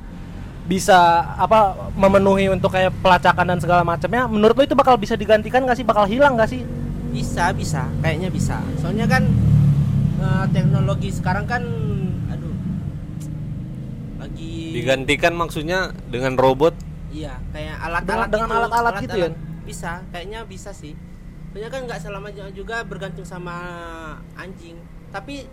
[0.68, 5.64] bisa apa memenuhi untuk kayak pelacakan dan segala macamnya menurut lo itu bakal bisa digantikan
[5.64, 6.62] nggak sih bakal hilang nggak sih
[7.08, 7.88] Bisa, bisa.
[8.04, 8.60] Kayaknya bisa.
[8.84, 9.24] Soalnya kan
[10.20, 11.64] eh, teknologi sekarang kan
[12.30, 12.56] aduh
[14.20, 16.76] lagi digantikan maksudnya dengan robot
[17.08, 19.30] Iya, kayak alat-alat dengan gitu, alat-alat gitu ya?
[19.64, 20.94] Bisa, kayaknya bisa sih.
[21.50, 23.56] Soalnya kan nggak selamanya juga bergantung sama
[24.38, 24.78] anjing.
[25.10, 25.48] Tapi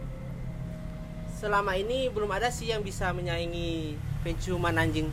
[1.45, 5.13] selama ini belum ada sih yang bisa menyaingi penciuman anjing.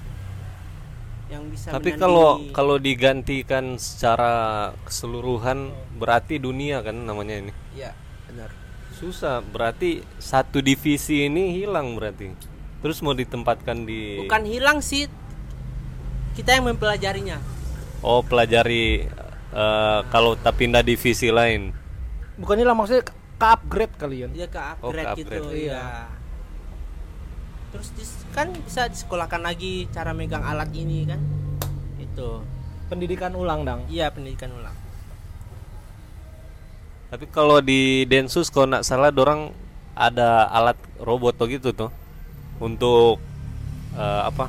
[1.27, 7.91] Yang bisa tapi kalau kalau digantikan secara keseluruhan berarti dunia kan namanya ini Iya,
[8.31, 8.47] benar.
[8.95, 12.31] Susah, berarti satu divisi ini hilang berarti.
[12.79, 15.11] Terus mau ditempatkan di Bukan hilang sih.
[16.31, 17.43] Kita yang mempelajarinya.
[17.99, 19.03] Oh, pelajari
[19.51, 21.75] eh, kalau tak pindah divisi lain.
[22.39, 24.29] Bukan hilang maksudnya ke ke upgrade kalian.
[24.31, 25.35] Ya ke Oh, upgrade, ke gitu.
[25.43, 25.67] upgrade.
[25.67, 26.20] Iya.
[27.71, 31.19] Terus dis- kan bisa disekolahkan lagi cara megang alat ini kan.
[31.99, 32.43] Itu.
[32.91, 33.87] Pendidikan ulang, Dang.
[33.87, 34.75] Iya, pendidikan ulang.
[37.11, 39.51] Tapi kalau di Densus kalau nggak salah dorang
[39.91, 41.91] ada alat robot tuh gitu tuh
[42.59, 43.19] untuk
[43.95, 44.47] eh, apa?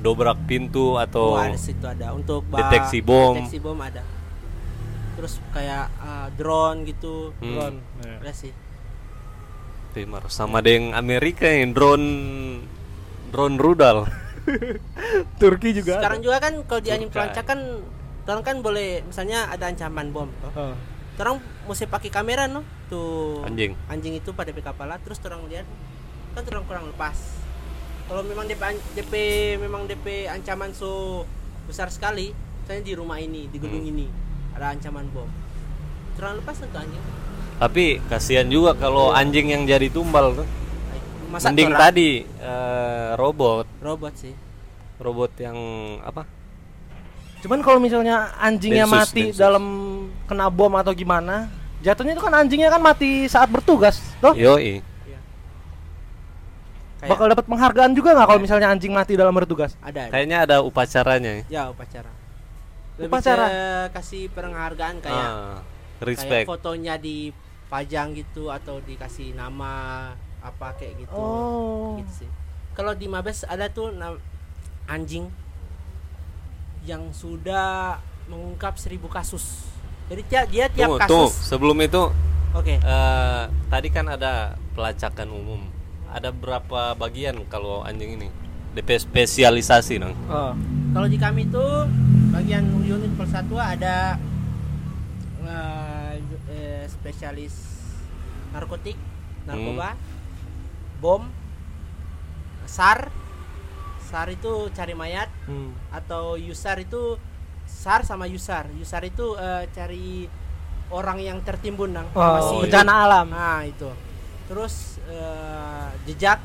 [0.00, 3.36] Dobrak pintu atau Oh, ada situ ada untuk deteksi bom.
[3.36, 4.00] Deteksi bom ada.
[5.18, 7.36] Terus kayak uh, drone gitu.
[7.36, 7.52] Hmm.
[7.52, 7.76] Drone.
[8.24, 8.52] Ada sih.
[9.90, 12.06] Timar sama dengan Amerika yang drone
[13.30, 14.06] drone rudal.
[15.40, 15.98] Turki juga.
[16.00, 17.60] Sekarang juga kan kalau di anjing pelacak kan
[18.26, 20.50] orang kan boleh misalnya ada ancaman bom toh.
[20.54, 20.74] Oh.
[21.20, 21.36] Orang
[21.68, 23.76] mesti pakai kamera no tuh Anjing.
[23.86, 25.68] anjing itu pada kepala terus orang lihat
[26.32, 27.14] kan orang kurang lepas
[28.08, 28.62] kalau memang DP
[28.96, 29.12] DP
[29.60, 31.22] memang DP ancaman so
[31.68, 33.92] besar sekali misalnya di rumah ini di gedung Hmm.
[33.92, 34.06] ini
[34.56, 35.28] ada ancaman bom
[36.16, 37.04] orang lepas tuh anjing
[37.60, 40.48] Tapi kasihan juga kalau anjing yang jadi tumbal tuh.
[41.28, 44.34] masa Mending orang- tadi eh, robot, robot sih
[44.98, 45.54] robot yang
[46.02, 46.26] apa?
[47.38, 49.38] Cuman kalau misalnya anjingnya Densus, mati Densus.
[49.38, 49.64] dalam
[50.26, 51.46] kena bom atau gimana,
[51.78, 54.34] jatuhnya itu kan anjingnya kan mati saat bertugas, toh?
[54.34, 54.82] Yoi.
[56.98, 59.72] kayak Bakal dapat penghargaan juga nggak kalau misalnya anjing mati dalam bertugas?
[59.78, 60.12] ada ada.
[60.12, 61.46] Kayaknya ada upacaranya.
[61.46, 62.10] ya upacara
[62.98, 63.46] lebih Upacara?
[63.88, 65.64] kasih penghargaan kayak Ah,
[65.96, 66.44] kayak respect.
[66.44, 67.00] fotonya
[67.70, 70.10] dipajang gitu atau dikasih nama
[70.42, 72.02] apa kayak gitu Oh.
[72.02, 72.30] gitu sih
[72.74, 73.94] kalau di Mabes ada tuh
[74.86, 75.30] anjing
[76.82, 79.70] yang sudah mengungkap seribu kasus
[80.10, 81.30] jadi tiap dia tiap Tunggu, tunggu.
[81.30, 82.02] kasus Sebelum itu
[82.50, 85.62] oke eh, tadi kan ada pelacakan umum.
[86.10, 88.26] Ada berapa bagian kalau anjing ini?
[88.70, 90.14] DP spesialisasi dong.
[90.26, 90.58] Oh.
[90.90, 91.86] kalau di kami tuh
[92.30, 94.18] bagian unit persatwa ada
[95.40, 95.79] eh,
[97.10, 97.54] spesialis
[98.54, 98.94] narkotik
[99.42, 99.98] narkoba
[101.02, 101.26] bom
[102.70, 103.10] sar
[103.98, 105.74] sar itu cari mayat Hmm.
[105.90, 107.18] atau Yusar itu
[107.66, 108.66] SAR sama Yusar.
[108.74, 110.26] Yusar itu eh, cari
[110.90, 113.26] orang yang tertimbun nang Oh, masih bencana alam.
[113.30, 113.86] Nah, itu.
[114.46, 116.42] Terus eh, jejak,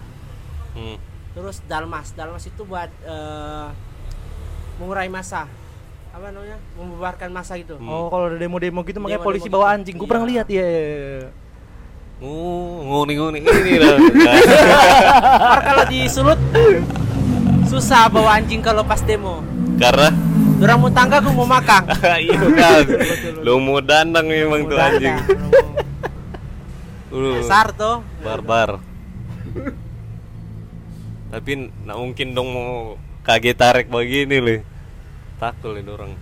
[0.78, 0.98] Hmm.
[1.34, 2.14] terus Dalmas.
[2.14, 3.70] Dalmas itu buat eh,
[4.78, 5.50] mengurai masa.
[6.16, 6.58] Apa namanya?
[6.80, 7.76] Membubarkan masa gitu.
[7.76, 7.92] Hmm.
[7.92, 9.56] Oh, kalau ada demo-demo gitu makanya Demo-demo polisi gitu.
[9.60, 9.96] bawa anjing.
[10.00, 10.32] Gue pernah Iya.
[10.32, 10.68] lihat ya.
[12.24, 13.96] Oh, nguni-nguni ini dah.
[15.44, 16.40] Ntar kalau disulut
[17.68, 19.44] susah bawa anjing kalau pas demo.
[19.76, 20.16] Karena
[20.56, 21.84] Orang mau tangga gue mau makan.
[22.24, 22.84] iya kan.
[23.44, 25.16] Lu mau dandang memang tuh anjing.
[27.12, 28.00] Uh, Sar tuh.
[28.24, 28.80] barbar.
[31.28, 31.52] Tapi
[31.84, 32.96] nggak mungkin dong mau
[33.28, 34.75] kaget tarik begini loh.
[35.36, 36.16] Takut ini orang.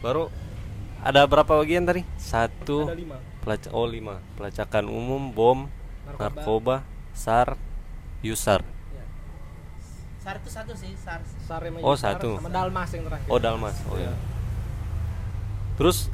[0.00, 0.32] Baru
[1.00, 2.04] ada berapa bagian tadi?
[2.20, 2.88] Satu.
[2.88, 3.16] Ada lima.
[3.72, 5.58] Oh lima pelacakan umum bom
[6.04, 6.28] Narkoba.
[6.28, 6.76] narkoba
[7.16, 7.56] sar
[8.20, 8.60] yusar
[10.20, 11.24] Sar itu satu sih, Sar.
[11.48, 12.36] Sar Oh, satu.
[12.36, 13.28] Sama Dalmas yang terakhir.
[13.32, 14.12] oh dalmas oh ya
[15.80, 16.12] terus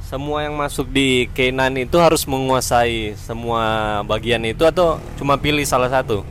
[0.00, 5.92] semua yang masuk di K9 itu harus menguasai semua bagian itu atau cuma pilih salah
[5.92, 6.24] satu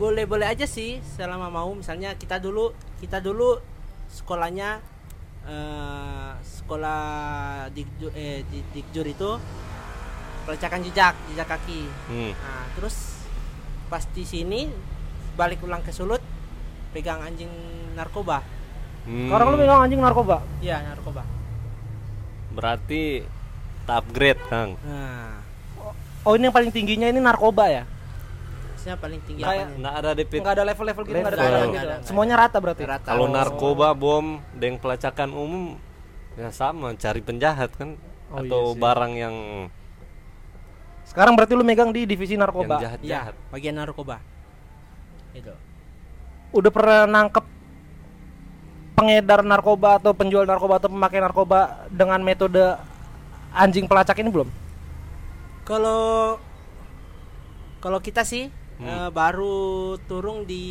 [0.00, 1.76] boleh-boleh aja sih selama mau.
[1.76, 2.72] Misalnya kita dulu
[3.04, 3.60] kita dulu
[4.08, 4.80] sekolahnya
[5.44, 7.04] eh, sekolah
[7.76, 9.30] dikjur, eh, di dikjur itu
[10.48, 11.84] pelacakan jejak jejak kaki.
[12.08, 12.32] Hmm.
[12.32, 13.20] nah terus
[13.92, 14.72] pas di sini
[15.36, 16.24] balik ulang ke Sulut
[16.96, 17.52] pegang anjing
[17.92, 18.40] narkoba.
[19.04, 20.40] Hmm, Sekarang lu megang anjing narkoba.
[20.64, 21.22] iya narkoba.
[22.56, 23.20] Berarti
[23.90, 24.78] upgrade kang.
[24.86, 25.42] Nah.
[26.22, 27.82] Oh, ini yang paling tingginya ini narkoba ya?
[28.80, 29.76] Maksudnya paling tinggi Kayak- apanya?
[29.76, 31.44] nggak ada DP Enggak ada level-level gitu, enggak ada Level.
[31.44, 31.76] Nggak gitu.
[31.76, 32.08] ada, nggak.
[32.08, 32.82] Semuanya rata berarti.
[32.82, 33.06] Rata.
[33.06, 33.28] kalau Oh.
[33.28, 35.64] narkoba bom dan pelacakan umum
[36.32, 38.00] ya sama cari penjahat kan
[38.32, 38.80] Oh, atau iya sih.
[38.80, 39.36] barang yang
[41.04, 42.80] Sekarang berarti lu megang di divisi yang narkoba.
[42.80, 44.16] jahat iya jahat bagian narkoba
[45.32, 45.52] itu
[46.50, 47.44] Udah pernah nangkep
[48.96, 52.64] pengedar narkoba atau penjual narkoba atau pemakai narkoba dengan metode
[53.50, 54.48] anjing pelacak ini belum?
[55.62, 56.40] Kalau
[57.78, 58.88] kalau kita sih Hmm.
[58.88, 59.60] eh, baru
[60.02, 60.64] turun di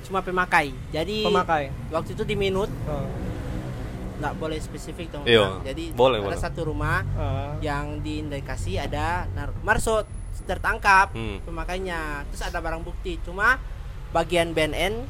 [0.00, 0.70] cuma pemakai.
[0.88, 1.70] Jadi Pemakai.
[1.88, 3.06] waktu itu di minut Oh.
[4.16, 5.24] nggak boleh spesifik dong.
[5.24, 6.38] Iya, Jadi boleh, ada boleh.
[6.38, 7.54] satu rumah Ah.
[7.58, 10.04] yang diindikasi ada nar- marsut
[10.42, 11.38] tertangkap Hmm.
[11.42, 12.22] pemakainya.
[12.28, 13.18] Terus ada barang bukti.
[13.20, 13.58] Cuma
[14.10, 15.06] bagian BNN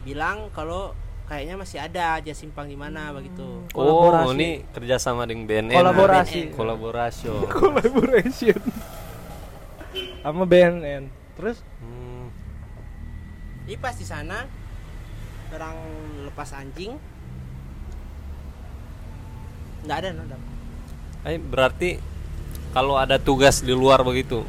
[0.00, 0.92] bilang kalau
[1.24, 4.34] kayaknya masih ada aja simpang di mana begitu Oh, Kolaborasi.
[4.34, 5.72] ini kerjasama dengan BNN.
[5.72, 6.40] Kolaborasi.
[6.50, 7.28] Kolaborasi.
[7.52, 8.58] collaboration
[10.20, 11.04] sama BNN
[11.34, 12.28] terus Hmm.
[13.64, 14.44] Jadi pas di sana
[15.50, 15.76] orang
[16.24, 16.98] lepas anjing
[19.80, 20.36] nggak ada nggak ada
[21.22, 21.90] Eh, berarti
[22.70, 24.40] kalau ada tugas di luar begitu,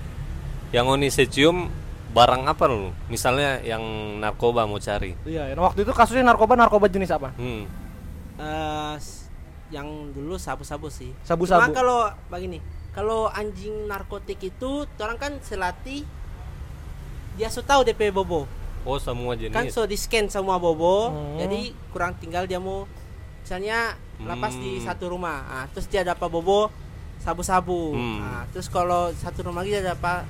[0.71, 1.67] yang Oni cium
[2.09, 2.95] barang apa lu?
[3.07, 3.83] Misalnya yang
[4.17, 5.11] narkoba mau cari.
[5.21, 7.67] iya nah, waktu itu kasusnya narkoba narkoba jenis apa Hmm.
[8.37, 9.27] Eh, s-
[9.69, 11.59] yang dulu sabu-sabu sih Sabu-sabu.
[11.61, 12.59] Cuma kalau begini
[12.91, 16.03] kalau anjing narkotik itu orang kan selatih
[17.33, 18.43] dia sudah tahu DP bobo
[18.81, 19.53] Oh, semua jenis.
[19.53, 21.37] kan so di scan semua bobo Hmm.
[21.37, 22.89] jadi kurang tinggal dia mau
[23.39, 24.83] misalnya lapas di Hmm.
[24.83, 26.67] satu rumah ah, terus dia dapat bobo
[27.17, 28.19] sabu-sabu Hmm.
[28.19, 30.25] Ah, terus kalau satu rumah lagi dia dapat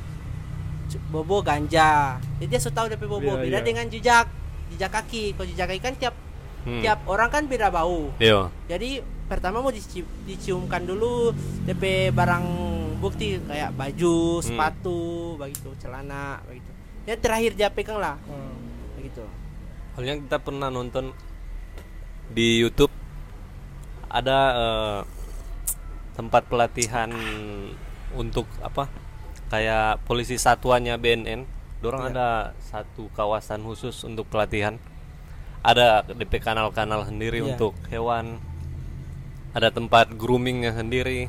[1.08, 3.64] bobo ganja jadi dia sudah tahu DP bobo Iya, beda iya.
[3.64, 4.28] dengan jejak
[4.70, 6.16] jejak kaki kalau jejak kaki kan tiap
[6.62, 6.78] Hmm.
[6.78, 8.52] tiap orang kan beda bau Yo.
[8.68, 11.32] jadi pertama mau dici- diciumkan dulu
[11.64, 12.46] DP barang
[13.00, 14.44] bukti kayak baju, Hmm.
[14.44, 15.00] sepatu,
[15.40, 16.68] begitu, celana, begitu.
[17.08, 18.52] Ya terakhir dia pegang lah, Hmm.
[19.00, 19.24] begitu.
[19.96, 21.16] Halnya kita pernah nonton
[22.28, 22.92] di YouTube
[24.12, 25.00] ada eh,
[26.12, 27.08] tempat pelatihan
[28.12, 28.92] untuk apa?
[29.48, 31.48] Kayak polisi satuannya BNN.
[31.80, 34.76] Dorang ada satu kawasan khusus untuk pelatihan.
[35.64, 37.56] Ada DP kanal-kanal sendiri Iya.
[37.56, 38.51] untuk hewan.
[39.52, 41.28] Ada tempat groomingnya sendiri.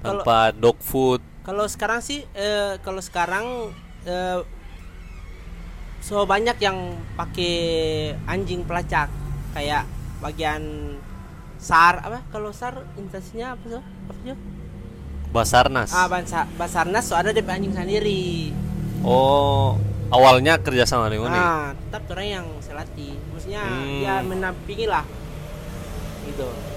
[0.00, 1.18] Tempat dog food.
[1.42, 4.40] Kalau sekarang sih, eh, kalau sekarang eh,
[5.98, 7.56] so banyak yang pakai
[8.28, 9.08] anjing pelacak,
[9.52, 9.88] kayak
[10.20, 10.94] bagian
[11.58, 12.20] sar apa?
[12.28, 13.80] Kalau sar instansinya apa sih?
[13.80, 14.34] Apa?
[15.34, 15.90] Basarnas.
[15.90, 18.54] Ah, Bansa- Basarnas so ada anjing sendiri.
[19.02, 19.74] Oh,
[20.08, 21.36] awalnya kerjasama dengan Uni.
[21.36, 23.10] Ah, tetap orang yang selati.
[23.34, 24.00] Maksudnya Hmm.
[24.00, 25.04] dia menampingi lah.
[26.24, 26.73] Gitu.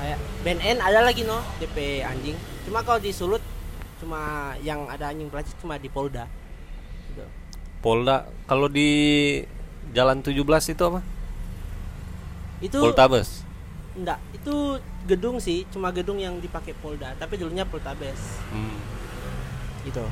[0.00, 2.32] Kayak BNN ada lagi no DP anjing.
[2.64, 3.44] Cuma kalau di Sulut
[4.00, 6.24] cuma yang ada anjing pelacak cuma di Polda.
[7.12, 7.24] Gitu.
[7.84, 8.88] Polda kalau di
[9.92, 10.40] Jalan 17
[10.72, 11.00] itu apa?
[12.64, 13.44] Itu Poltabes.
[13.90, 18.40] enggak, itu gedung sih, cuma gedung yang dipakai Polda, tapi dulunya Poltabes.
[18.48, 18.80] Hmm.
[19.84, 20.04] Gitu.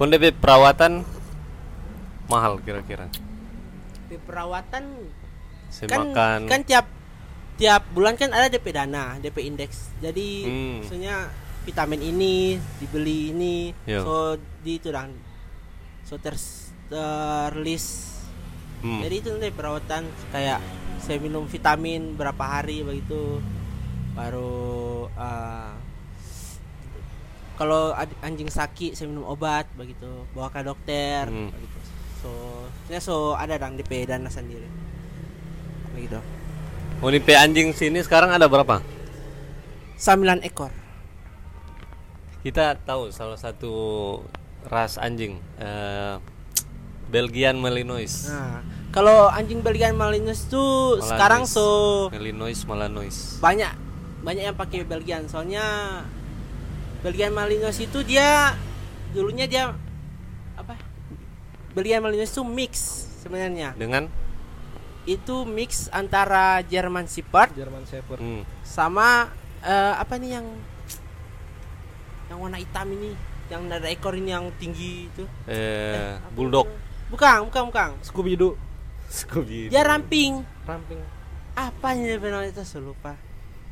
[0.00, 1.06] Pun DP perawatan
[2.26, 3.06] mahal kira-kira.
[4.10, 5.12] DP perawatan
[5.68, 6.16] Saya kan
[6.48, 6.97] kan tiap
[7.58, 9.90] tiap bulan kan ada DP dana, DP indeks.
[9.98, 10.74] Jadi Hmm.
[10.80, 11.26] maksudnya
[11.66, 12.34] vitamin ini
[12.78, 14.00] dibeli ini, Yo.
[14.00, 14.14] so
[14.62, 15.10] di itu dan
[16.02, 16.38] so ter
[16.88, 18.16] terlist.
[18.80, 19.02] Hmm.
[19.02, 20.62] Jadi itu nanti perawatan kayak
[21.02, 23.42] saya minum vitamin berapa hari begitu,
[24.14, 24.54] baru
[25.12, 25.74] uh,
[27.58, 27.90] kalau
[28.22, 31.50] anjing sakit saya minum obat begitu, bawa ke dokter Hmm.
[31.50, 31.78] begitu.
[32.18, 32.30] So,
[32.86, 34.66] ya so ada dong DP dana sendiri.
[35.92, 36.18] Begitu.
[36.98, 38.82] Uni P anjing sini sekarang ada berapa?
[40.02, 40.74] 9 ekor.
[42.42, 43.70] Kita tahu salah satu
[44.66, 46.18] ras anjing eh,
[47.06, 48.26] Belgian Malinois.
[48.26, 53.38] Nah, kalau anjing Belgian Malinois itu sekarang so Malinois Malinois.
[53.38, 53.70] banyak
[54.26, 55.30] banyak yang pakai Belgian.
[55.30, 56.02] Soalnya
[57.06, 58.58] Belgian Malinois itu dia
[59.14, 59.70] dulunya dia
[60.58, 60.74] apa?
[61.78, 63.78] Belgian Malinois itu mix sebenarnya.
[63.78, 64.10] Dengan
[65.08, 70.46] Itu mix antara German Shepherd German Shepherd hmm, sama eh, apa nih yang
[72.28, 73.16] yang warna hitam ini,
[73.48, 75.24] yang ada ekor ini yang tinggi itu.
[75.46, 76.68] eh, apa bulldog.
[76.68, 76.76] itu?
[77.08, 77.88] Bukan, bukan, bukan.
[78.04, 78.52] Scooby Doo
[79.08, 79.72] Scooby.
[79.72, 80.44] Dia ramping.
[80.62, 81.00] ramping
[81.54, 83.16] Apa ini namanya itu saya lupa.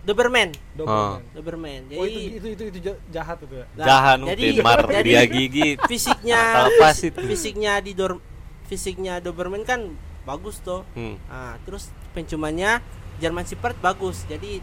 [0.00, 1.18] Doberman, Ah.
[1.20, 1.80] Doberman Doberman.
[1.84, 5.02] Jadi oh itu itu itu, itu ja- jahat itu ya Nah, Jahan jadi Mar jadi
[5.04, 5.78] dia gigit.
[5.84, 8.22] fisiknya apa sih fisiknya di dor
[8.64, 9.82] fisiknya Doberman kan
[10.26, 10.82] bagus tuh.
[10.98, 11.14] Hmm.
[11.30, 12.82] Nah, terus penciumannya
[13.22, 14.26] German Shepherd bagus.
[14.26, 14.58] Jadi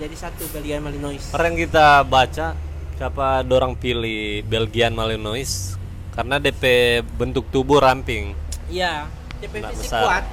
[0.00, 1.34] jadi satu Belgian Malinois.
[1.34, 2.56] Orang kita baca
[2.96, 5.76] siapa dorang pilih Belgian Malinois
[6.14, 6.62] karena DP
[7.18, 8.32] bentuk tubuh ramping.
[8.70, 9.10] Iya,
[9.42, 10.02] DP Nggak fisik besar.
[10.06, 10.24] kuat.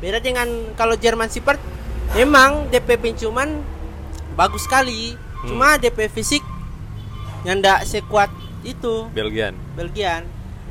[0.00, 1.60] Beda dengan kalau German Shepherd
[2.14, 3.60] memang DP penciuman
[4.38, 5.12] bagus sekali.
[5.16, 5.48] Hmm.
[5.52, 6.40] Cuma DP fisik
[7.44, 8.32] yang enggak sekuat
[8.64, 9.52] itu Belgian.
[9.76, 10.24] Belgian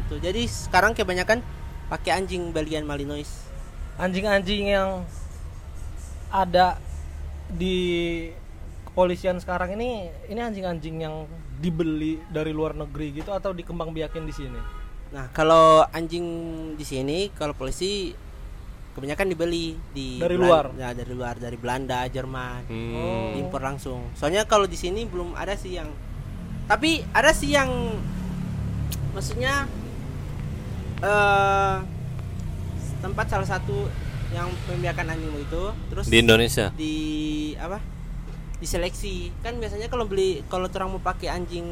[0.06, 0.18] itu.
[0.18, 1.40] Jadi sekarang kebanyakan
[1.88, 3.30] pakai anjing Belgian Malinois.
[3.96, 5.08] anjing-anjing yang
[6.28, 6.76] ada
[7.48, 8.28] di
[8.84, 9.90] kepolisian sekarang ini
[10.26, 11.24] ini anjing-anjing yang
[11.56, 14.60] dibeli dari luar negeri gitu atau dikembang biakin di sini
[15.06, 16.26] Nah, kalau anjing
[16.76, 18.12] di sini kalau polisi
[18.92, 20.66] kebanyakan dibeli di Dari Belan- luar?
[20.76, 22.68] Ya, dari luar, dari Belanda, Jerman.
[22.68, 23.32] Hmm.
[23.38, 24.12] Impor langsung.
[24.12, 25.88] Soalnya kalau di sini belum ada sih yang
[26.66, 27.96] tapi ada sih yang
[29.12, 29.70] maksudnya
[31.06, 31.76] eh
[33.00, 33.86] tempat salah satu
[34.34, 36.74] yang membiarkan anjing itu terus Di Indonesia.
[36.74, 36.96] di
[37.56, 37.78] apa
[38.56, 41.68] diseleksi kan biasanya kalau beli kalau orang mau pakai anjing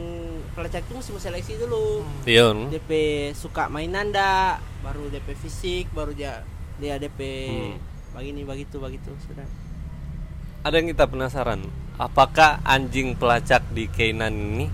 [0.54, 2.54] pelacak itu mesti mau seleksi dulu Iya.
[2.54, 2.70] no?
[2.70, 2.92] DP
[3.34, 6.44] suka mainan ndak baru DP fisik baru dia
[6.78, 7.20] dia DP
[7.50, 7.76] Hmm.
[8.14, 9.48] begini begitu begitu sudah
[10.64, 11.60] Ada yang kita penasaran,
[12.00, 14.72] apakah anjing pelacak di K9 ini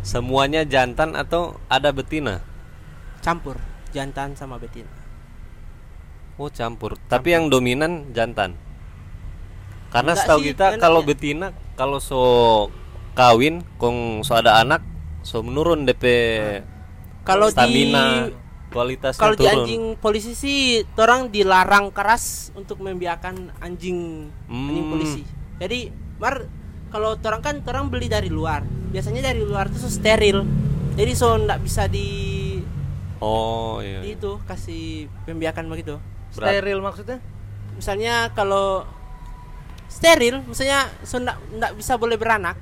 [0.00, 2.40] semuanya jantan atau ada betina?
[3.20, 3.56] Campur
[3.90, 4.88] jantan sama betina.
[6.40, 6.96] Oh campur.
[7.08, 8.56] Tapi yang dominan jantan.
[9.90, 12.22] Karena Enggak setahu sih, kita kalau betina kalau so
[13.18, 14.80] kawin, kong so ada anak,
[15.20, 16.04] so menurun DP
[17.26, 18.30] kalau di stamina,
[18.72, 24.92] kualitasnya kalau di anjing polisi sih orang dilarang keras untuk membiarkan anjing anjing Hmm.
[24.94, 25.22] polisi.
[25.60, 26.46] Jadi mar
[26.88, 28.64] kalau orang kan orang beli dari luar.
[28.90, 30.42] Biasanya dari luar itu so steril.
[30.94, 32.06] Jadi so ndak bisa di,
[33.20, 34.00] Oh iya.
[34.00, 36.00] di itu kasih pembiakan begitu
[36.32, 36.56] Berat.
[36.56, 37.18] Steril maksudnya?
[37.76, 38.84] misalnya kalau
[39.88, 41.38] steril misalnya so ndak
[41.76, 42.56] bisa boleh beranak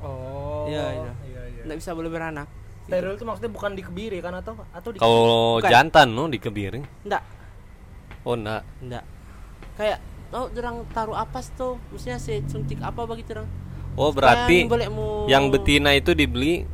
[0.00, 0.64] Oh.
[0.64, 1.12] Iya, iya.
[1.28, 1.62] iya, iya.
[1.68, 2.48] ndak bisa boleh beranak
[2.88, 5.68] Steril itu maksudnya bukan dikebiri kan atau atau di Kalau Bukan.
[5.68, 6.80] jantan no di kebiri.
[7.04, 7.22] ndak
[8.24, 8.64] Oh enggak.
[8.80, 9.04] ndak
[9.76, 9.98] kayak
[10.30, 13.48] oh orang taruh apa tuh maksudnya si suntik apa begitu orang
[13.98, 16.64] Oh berarti boleh mau yang betina itu dibeli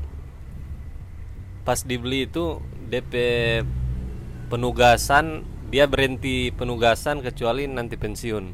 [1.62, 3.12] pas dibeli itu DP
[4.46, 8.44] penugasan dia berhenti penugasan kecuali nanti pensiun.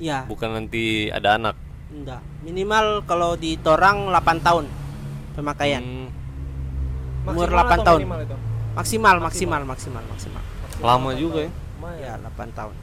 [0.00, 1.56] Ya bukan nanti ada anak.
[1.88, 2.20] Enggak.
[2.44, 4.64] Minimal kalau di torang 8 tahun
[5.36, 5.82] pemakaian.
[5.84, 6.08] Hmm,
[7.28, 8.00] umur Maksimal 8 atau tahun.
[8.02, 8.36] minimal itu?
[8.78, 9.60] maksimal maksimal.
[9.66, 10.42] maksimal maksimal
[10.78, 11.50] lama juga ya.
[11.50, 12.18] Lumayan.
[12.22, 12.76] ya 8 tahun.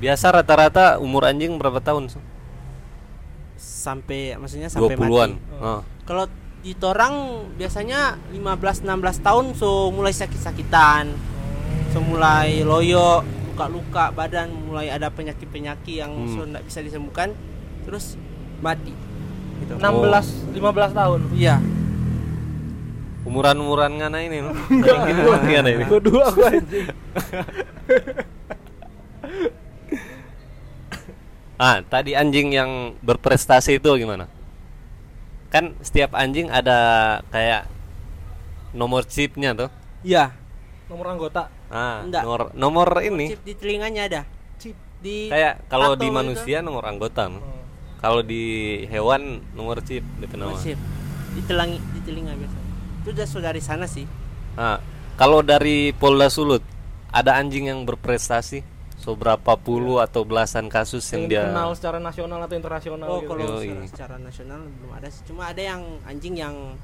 [0.00, 2.08] Biasa rata-rata umur anjing berapa tahun
[3.60, 5.80] sampai maksudnya sampai 20-an mati Ah.
[6.08, 6.24] kalau
[6.60, 7.14] di torang
[7.54, 11.08] biasanya 15 16 tahun so mulai sakit-sakitan
[11.88, 16.28] so mulai loyo luka-luka badan mulai ada penyakit-penyakit yang Hmm.
[16.30, 17.32] so nggak bisa disembuhkan
[17.82, 18.20] terus
[18.60, 18.92] mati
[19.60, 19.76] gitu.
[19.76, 21.20] 16 15 tahun.
[21.32, 21.56] iya
[23.20, 26.86] umuran-umuran ngana ini gitu ngana ini Gua dua gua anjing.
[31.54, 34.24] Ah, tadi anjing yang berprestasi itu gimana?
[35.50, 36.78] Kan setiap anjing ada
[37.28, 37.66] kayak
[38.70, 39.70] nomor chipnya tuh.
[40.00, 40.30] iya
[40.86, 41.46] Nomor anggota.
[41.70, 42.22] Ah, Enggak.
[42.22, 44.20] nomor nomor ini chip di telinganya ada
[44.58, 44.74] Chip.
[44.98, 46.14] di kayak kalau di itu.
[46.14, 47.30] manusia nomor anggota.
[47.30, 47.38] Oh.
[47.98, 48.42] Kalau di
[48.86, 50.54] hewan nomor chip DP nama.
[50.56, 50.78] Chip.
[51.30, 52.68] di telangi di telinga biasanya
[53.00, 54.02] itu udah dari sana sih
[54.54, 54.82] Ah,
[55.14, 56.58] kalau dari Polda Sulut
[57.08, 58.66] ada anjing yang berprestasi
[59.00, 63.24] so berapa puluh atau belasan kasus yang Yang dia dikenal secara nasional atau internasional oh
[63.24, 63.32] gitu.
[63.32, 66.76] kalau secara, secara nasional belum ada sih cuma ada yang anjing yang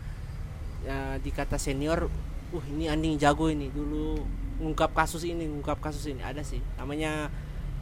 [0.81, 2.09] ya, dikata senior
[2.57, 4.16] uh ini anjing jago ini dulu
[4.64, 7.29] ngungkap kasus ini ngungkap kasus ini ada sih namanya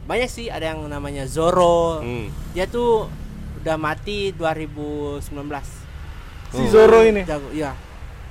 [0.03, 2.27] banyak sih ada yang namanya Zoro Hmm.
[2.51, 3.07] dia tuh
[3.63, 5.23] udah mati 2019
[6.51, 7.23] Si Zoro ini.
[7.23, 7.71] jago iya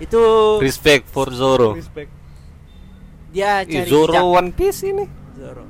[0.05, 0.21] itu
[0.61, 1.73] Respect for Zoro.
[1.81, 2.11] Respect.
[3.33, 4.27] dia cari Zoro jejak.
[4.27, 5.07] One Piece ini.
[5.35, 5.65] Zoro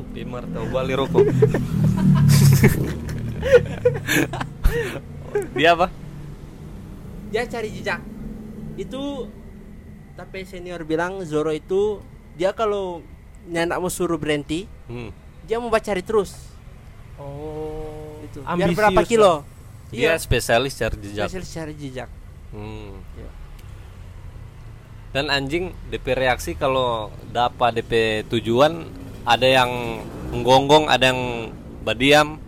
[0.00, 1.20] Aduh, Bimar tahu balik rokok.
[5.54, 5.88] Dia apa?
[7.30, 8.02] dia cari jejak
[8.74, 9.30] itu
[10.18, 12.02] tapi senior bilang Zoro itu
[12.34, 13.06] dia kalau
[13.46, 15.14] nyanak mau suruh berhenti Hmm.
[15.46, 16.34] dia mau cari terus
[17.14, 18.18] Oh.
[18.20, 19.46] itu biar Ambisius berapa kilo
[19.94, 21.30] Dia iya spesialis cari jejak.
[21.30, 22.10] spesialis cari jejak
[22.50, 22.98] Hmm.
[23.14, 23.30] Iya.
[25.12, 27.92] Dan anjing DP reaksi kalau dapat DP
[28.26, 28.90] tujuan
[29.22, 29.70] ada yang
[30.30, 32.38] menggonggong, ada yang berdiam,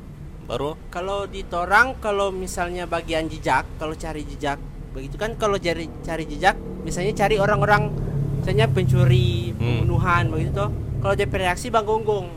[0.44, 4.58] baru kalau di torang kalau misalnya bagian jejak kalau cari jejak
[4.92, 7.88] begitu kan kalau cari cari jejak misalnya cari orang-orang
[8.36, 9.86] misalnya pencuri Hmm.
[9.86, 10.68] pembunuhan begitu toh
[11.00, 12.28] kalau dia reaksi bang gonggong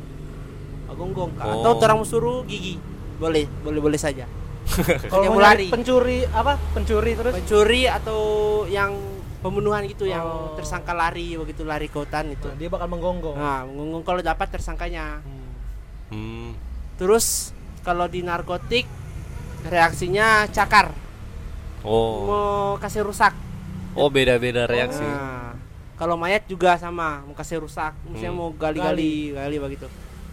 [0.87, 1.81] bang gonggong atau Oh.
[1.81, 2.79] orang mau suruh gigi
[3.17, 4.23] boleh boleh boleh saja
[5.11, 5.69] Kalau mau lari.
[5.69, 6.57] pencuri apa?
[6.73, 8.21] Pencuri terus pencuri atau
[8.65, 8.97] yang
[9.45, 10.57] pembunuhan gitu yang Oh.
[10.57, 12.49] tersangka lari begitu lari ke hutan itu.
[12.49, 13.37] Nah, dia bakal menggonggong.
[13.37, 14.01] nah menggonggong.
[14.01, 15.21] Kalau dapat tersangkanya.
[16.05, 16.53] Hmm.
[16.95, 18.87] terus kalau di narkotik
[19.63, 20.93] reaksinya cakar.
[21.81, 22.25] Oh.
[22.25, 22.41] Mau
[22.77, 23.33] kasih rusak.
[23.93, 25.01] Oh beda-beda reaksi.
[25.01, 25.53] Nah,
[25.95, 27.21] kalau mayat juga sama.
[27.21, 28.39] Mau kasih rusak misalnya Hmm.
[28.39, 29.57] mau gali-gali gali.
[29.59, 29.85] begitu.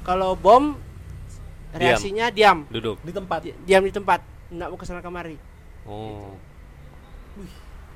[0.03, 0.77] Kalau bom
[1.73, 2.65] reaksinya diam.
[2.69, 3.01] Duduk.
[3.01, 3.41] Di tempat.
[3.43, 4.21] Di- diam di tempat.
[4.53, 5.37] Nggak mau ke sana kemari.
[5.83, 6.37] Oh,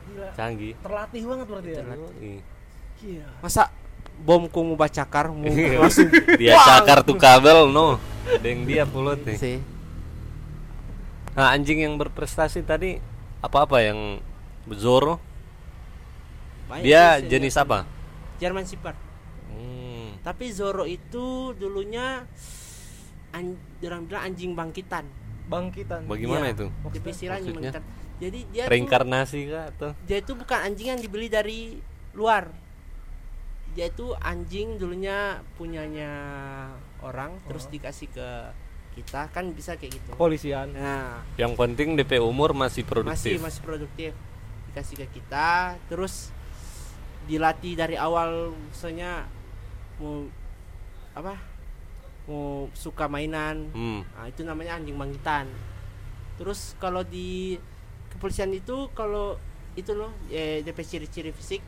[0.06, 0.28] Gila.
[0.32, 0.72] canggih.
[0.80, 1.82] Terlatih banget berarti ya.
[2.96, 3.26] Iya.
[3.44, 3.68] masa
[4.16, 5.44] bom ku mau bacakar mau
[5.84, 6.08] langsung
[6.40, 8.00] dia cakar tuh kabel no.
[8.24, 9.36] Ada yang dia pulut nih.
[9.36, 9.58] sih
[11.36, 12.96] Nah, anjing yang berprestasi tadi
[13.44, 14.24] apa-apa yang
[14.72, 15.20] Zoro?
[16.66, 17.84] Banyak Dia sih, jenis apa?
[18.40, 18.96] German Shepherd.
[19.52, 20.16] Hmm.
[20.24, 22.24] Tapi Zoro itu dulunya
[23.36, 23.52] an
[23.84, 25.04] orang bilang anjing bangkitan.
[25.46, 26.08] Bangkitan.
[26.08, 26.56] Bagaimana Iya.
[26.56, 26.66] itu?
[26.88, 27.72] Di istilah anjing Maksudnya?
[27.76, 28.05] bangkitan.
[28.16, 29.90] Jadi dia tuh, Reinkarnasi kah atau?
[30.02, 31.76] dia itu bukan anjing yang dibeli dari
[32.12, 32.48] luar.
[33.72, 36.10] Dia itu anjing dulunya punyanya
[37.00, 38.28] orang terus dikasih ke
[38.96, 40.08] kita kan bisa kayak gitu.
[40.16, 40.72] Kepolisian.
[40.72, 43.36] Nah, Yang penting DP umur masih masih produktif.
[43.36, 44.12] masih produktif
[44.66, 46.32] dikasih ke kita terus
[47.24, 49.24] dilatih dari awal misalnya
[49.96, 50.28] mau
[51.12, 51.36] apa
[52.24, 54.04] mau suka mainan Hmm.
[54.06, 55.48] nah, itu namanya anjing bangkitan
[56.36, 57.56] terus kalau di
[58.16, 59.36] kepolisian itu kalau
[59.72, 61.60] itu loh eh, DP ciri-ciri fisik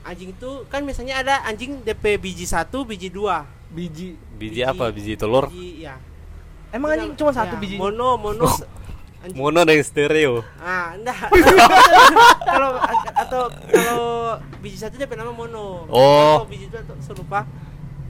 [0.00, 4.16] anjing itu kan misalnya ada anjing DP biji satu biji dua Biji.
[4.40, 4.88] Biji apa?
[4.88, 5.52] Biji telur?
[5.52, 6.00] biji ya
[6.72, 7.76] Emang anjing cuma satu Ya, biji.
[7.76, 8.56] mono mono Oh.
[9.18, 10.40] anjing Mono dan stereo.
[10.56, 11.26] Ah, enggak.
[12.54, 12.70] kalau
[13.12, 14.08] atau kalau
[14.62, 15.84] biji satu dia nama mono.
[15.90, 16.46] Oh.
[16.46, 17.44] Kalau biji dua saya lupa.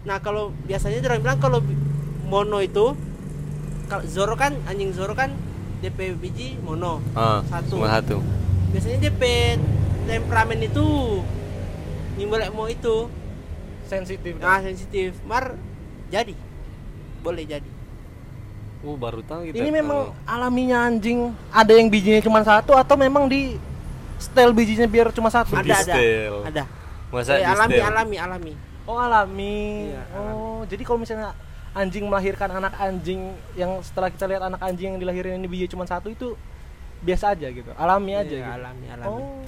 [0.05, 1.59] Nah, kalau biasanya orang bilang kalau
[2.23, 2.93] mono itu
[3.89, 5.33] kalau Zoro kan anjing Zoro kan
[5.79, 6.99] DP biji mono.
[7.15, 7.79] Ah, Satu.
[7.79, 8.19] cuma satu.
[8.75, 9.23] Biasanya DP
[10.09, 10.87] temperamen itu
[12.17, 13.07] nimbul mau itu
[13.87, 14.37] Sensitif.
[14.37, 15.57] nah sensitif mar
[16.11, 16.35] jadi
[17.23, 17.71] boleh jadi
[18.79, 19.59] Oh, baru tahu kita.
[19.59, 21.35] Ini memang alaminya anjing.
[21.51, 23.59] Ada yang bijinya cuma satu atau memang di
[24.23, 25.51] style bijinya biar cuma satu?
[25.59, 25.99] Di ada ada
[26.47, 26.65] ada
[27.11, 28.53] Masa Eh, di alami alami alami
[28.87, 29.91] Oh alami.
[29.91, 31.35] Iya, oh jadi kalau misalnya
[31.73, 33.21] anjing melahirkan anak anjing
[33.55, 36.35] yang setelah kita lihat anak anjing yang dilahirin ini biji cuma satu itu
[36.99, 38.57] biasa aja gitu, alami aja Iya, gitu.
[38.57, 39.43] alami alami Oh,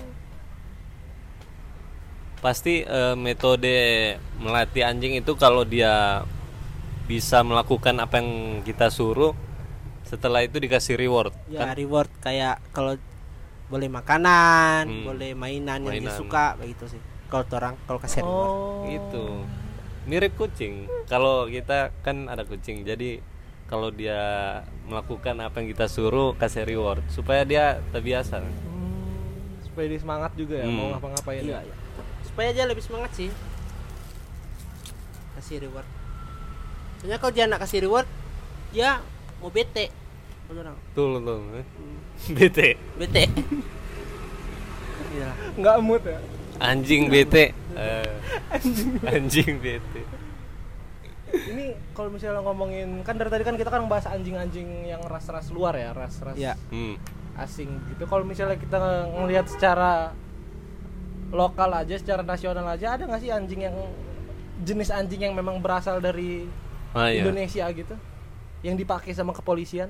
[2.40, 3.76] Pasti eh, metode
[4.38, 6.24] melatih anjing itu kalau dia
[7.04, 8.30] bisa melakukan apa yang
[8.64, 9.36] kita suruh,
[10.02, 11.34] setelah itu dikasih reward.
[11.46, 11.76] ya Kan?
[11.76, 12.96] reward kayak kalau
[13.68, 15.04] boleh makanan Hmm.
[15.04, 16.06] boleh mainan, yang Mainan.
[16.06, 16.98] dia suka begitu sih
[17.28, 18.82] kalau orang kalau kasih reward oh.
[20.02, 20.88] Mirip kucing.
[21.04, 23.20] Kalau kita kan ada kucing, jadi
[23.64, 24.18] kalau dia
[24.84, 28.40] melakukan apa yang kita suruh kasih reward supaya dia terbiasa.
[28.40, 28.98] Hmm,
[29.62, 30.74] supaya dia semangat juga ya Hmm.
[30.74, 31.42] mau ngapa-ngapain.
[31.42, 31.74] Iya, iya.
[32.22, 33.26] supaya dia lebih semangat sih
[35.32, 35.82] kasih reward
[36.96, 38.06] soalnya kalau dia nak kasih reward
[38.70, 39.02] dia
[39.38, 39.90] mau bete
[40.48, 41.38] orang Betul betul.
[42.30, 42.68] Bete.
[42.94, 43.22] bete
[45.10, 46.18] iya Nggak mood ya.
[46.60, 47.56] Anjing bete.
[47.72, 48.12] Eh,
[49.08, 50.02] anjing bete.
[51.30, 55.72] Ini kalau misalnya ngomongin kan dari tadi kan kita kan bahas anjing-anjing yang ras-ras luar
[55.74, 56.54] ya, ras-ras Iya.
[56.68, 56.98] Hmm.
[57.38, 58.04] asing gitu.
[58.04, 58.76] Kalau misalnya kita
[59.16, 60.12] ngelihat secara
[61.30, 63.76] lokal aja, secara nasional aja, ada nggak sih anjing yang
[64.60, 66.44] jenis anjing yang memang berasal dari
[66.92, 67.22] Ah, iya.
[67.22, 67.94] Indonesia gitu,
[68.60, 69.88] yang dipakai sama kepolisian?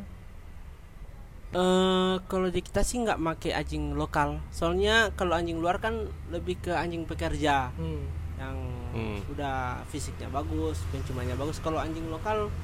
[1.51, 6.63] Eh, kalau di kita sih nggak make anjing lokal soalnya kalau anjing luar kan lebih
[6.63, 8.07] ke anjing pekerja Hmm.
[8.39, 8.55] yang
[8.95, 9.19] Hmm.
[9.35, 12.55] udah fisiknya bagus penciumannya bagus kalau anjing lokal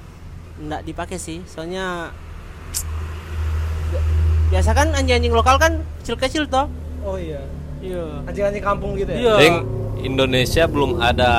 [0.63, 2.15] nggak dipakai sih soalnya
[4.55, 6.71] biasa kan anjing-anjing lokal kan kecil-kecil toh
[7.03, 7.43] Oh iya,
[7.83, 9.19] iya anjing-anjing kampung gitu ya?
[9.19, 9.35] Iya.
[9.37, 9.57] Ding,
[10.07, 11.33] Indonesia belum ada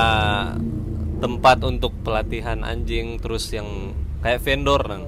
[1.18, 5.04] tempat untuk pelatihan anjing terus yang kayak vendor nang.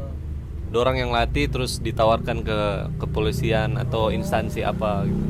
[0.70, 2.60] Dorang yang latih terus ditawarkan ke
[3.02, 5.26] kepolisian atau instansi apa gitu.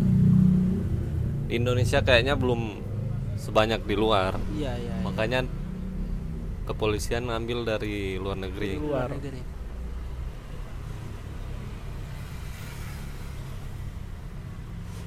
[1.48, 2.84] Di Indonesia kayaknya belum
[3.40, 4.36] sebanyak di luar.
[4.52, 5.02] iya iya iya.
[5.02, 5.48] Makanya
[6.68, 8.76] kepolisian ngambil dari luar negeri.
[8.78, 9.10] Luar.
[9.16, 9.42] negeri.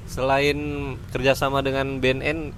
[0.09, 0.59] Selain
[1.09, 2.53] kerjasama dengan BNN,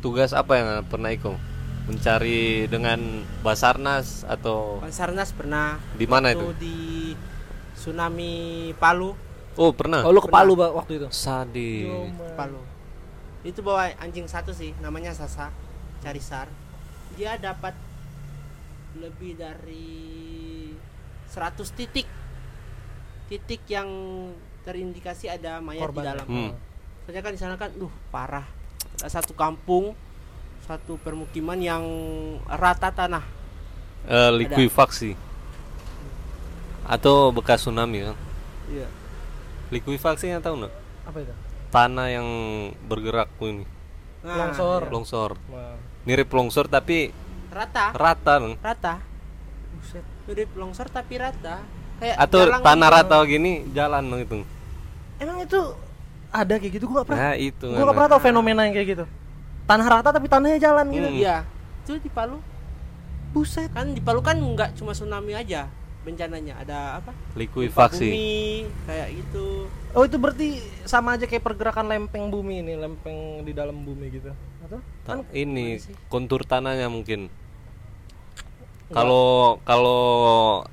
[0.00, 1.36] tugas apa yang pernah Iko?
[1.84, 2.96] Mencari dengan
[3.44, 6.48] Basarnas atau Basarnas pernah di mana itu?
[6.56, 7.12] di
[7.76, 9.12] tsunami Palu
[9.54, 10.02] Oh pernah.
[10.02, 11.06] Oh lu ke Palu Pak, waktu itu?
[11.14, 11.86] Sadi.
[12.34, 12.58] Palu
[13.44, 15.52] itu bawa anjing satu sih namanya Sasa
[16.00, 16.48] Carisar
[17.14, 17.76] dia dapat
[18.96, 20.72] lebih dari
[21.28, 22.08] 100 titik
[23.28, 23.88] titik yang
[24.64, 26.00] terindikasi ada mayat Korban.
[26.00, 26.52] di dalam Hmm.
[27.04, 28.48] soalnya kan di sana kan duh parah
[28.96, 29.92] ada satu kampung
[30.64, 31.84] satu permukiman yang
[32.46, 33.24] rata tanah
[34.04, 35.16] Eh, likuifaksi.
[36.84, 38.16] Atau bekas tsunami kan?
[38.68, 38.88] Iya.
[39.70, 40.74] Likuifaksi yang tahu nggak?
[41.04, 41.34] Apa itu?
[41.68, 42.28] Tanah yang
[42.84, 43.64] bergerak ini,
[44.20, 44.80] Nah, Longsor.
[44.82, 44.92] iya.
[44.92, 45.30] longsor.
[46.04, 47.12] Mirip longsor tapi
[47.48, 48.34] rata rata.
[48.36, 48.54] Nang.
[48.58, 49.00] rata
[49.74, 50.04] Buset.
[50.24, 51.64] mirip longsor tapi rata
[51.96, 52.96] kayak Atau tanah gitu.
[53.00, 54.34] rata gini jalan Nang, itu.
[55.16, 55.60] Emang itu
[56.28, 56.84] ada kayak gitu?
[56.86, 57.20] Gua nggak pernah.
[57.22, 57.66] Nah itu.
[57.66, 59.04] Gua nggak pernah tahu fenomena yang kayak gitu.
[59.64, 61.08] Tanah rata tapi tanahnya jalan gitu.
[61.08, 61.16] Hmm.
[61.16, 61.36] Iya,
[61.82, 62.38] itu di Palu.
[63.32, 63.72] Buset.
[63.72, 65.68] Kan di Palu kan nggak cuma tsunami aja.
[66.04, 68.12] bencananya ada apa Likuifaksi.
[68.12, 73.56] bumi kayak gitu Oh itu berarti sama aja kayak pergerakan lempeng bumi ini, lempeng di
[73.56, 74.28] dalam bumi gitu.
[74.68, 74.84] Atau?
[75.08, 75.80] Ta- ini
[76.12, 77.32] kontur tanahnya mungkin.
[78.92, 80.00] Kalau kalau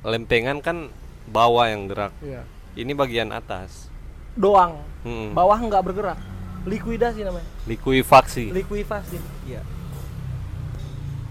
[0.04, 0.92] lempengan kan
[1.32, 2.12] bawah yang gerak.
[2.20, 2.44] Iya.
[2.76, 3.88] Ini bagian atas.
[4.36, 4.84] Doang.
[5.08, 5.32] Hmm.
[5.32, 6.20] Bawah nggak bergerak.
[6.64, 7.48] Likuidasi namanya.
[7.66, 8.52] Likuifaksi.
[8.52, 9.18] Likuifasi.
[9.44, 9.62] Iya.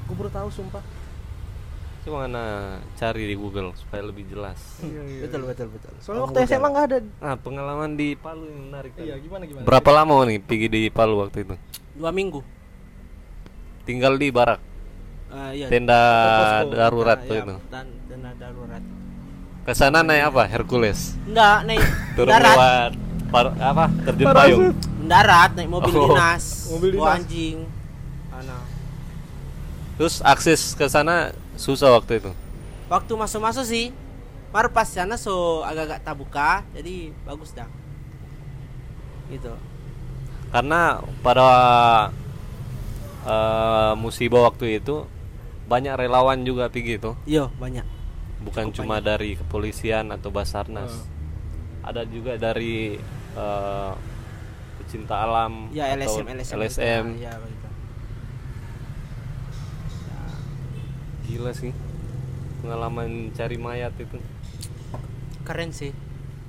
[0.04, 0.82] Gue baru tahu sumpah.
[2.00, 2.44] Coba mana
[2.96, 4.56] cari di Google supaya lebih jelas.
[4.80, 6.98] Iya, betul betul betul Soalnya waktu SMA nggak ada.
[7.20, 8.90] Nah, pengalaman di Palu yang menarik.
[8.92, 9.04] tadi.
[9.04, 9.62] Iya, gimana gimana?
[9.62, 11.54] Berapa lama nih pergi di Palu waktu itu?
[11.92, 12.40] dua minggu
[13.82, 14.60] Tinggal di barak,
[15.28, 16.00] Eh, iya tenda
[16.64, 16.72] posko.
[16.72, 17.56] darurat Ah, tuh iya, itu.
[17.68, 18.82] dan tenda darurat
[19.60, 20.42] Ke sana naik apa?
[20.44, 21.14] Hercules.
[21.22, 21.82] enggak naik
[22.16, 22.92] Turun darat
[23.30, 23.84] par- apa?
[24.04, 24.62] Terjun payung.
[25.02, 27.14] darat naik mobil Oh, dinas mobil dinas.
[27.16, 27.56] anjing
[28.30, 28.58] Ana.
[29.96, 32.30] Terus akses ke sana susah waktu itu.
[32.86, 33.94] waktu masuk-masuk sih
[34.48, 37.70] baru pas sana so agak-agak tabuka jadi bagus dah
[39.28, 39.54] gitu
[40.50, 41.46] Karena pada
[43.22, 45.06] eh, musibah waktu itu
[45.64, 47.14] banyak relawan juga pergi itu.
[47.24, 47.86] iya banyak
[48.40, 51.04] Bukan cuma dari kepolisian atau Basarnas.
[51.80, 52.96] Ada juga dari
[53.32, 53.92] eh,
[54.76, 57.04] pecinta alam ya atau LSM LSM LSM.
[57.18, 57.68] ya begitu
[61.22, 61.70] Gila sih.
[62.58, 64.18] Pengalaman cari mayat itu.
[65.40, 65.90] keren sih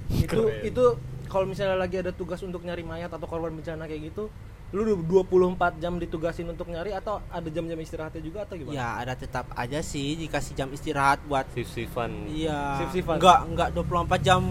[0.10, 0.86] Itu itu
[1.26, 4.28] kalau misalnya lagi ada tugas untuk nyari mayat atau korban bencana kayak gitu,
[4.72, 8.74] lu 24 jam ditugasin untuk nyari atau ada jam-jam istirahatnya juga atau gimana?
[8.74, 12.28] ya ada tetap aja sih dikasih jam istirahat buat Sif-sifan.
[12.28, 13.16] iya Sif-sifan.
[13.18, 14.42] enggak enggak 24 jam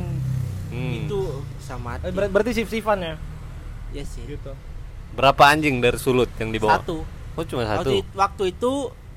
[0.71, 0.93] Hmm.
[0.97, 1.21] itu
[1.59, 3.15] sama Eh, ber- berarti shift-shiftan ya?
[3.93, 4.53] ya sih Gitu.
[5.11, 6.79] Berapa anjing dari sulut yang dibawa?
[6.79, 7.03] satu
[7.33, 7.91] Oh cuma waktu, satu.
[7.97, 8.73] it- waktu itu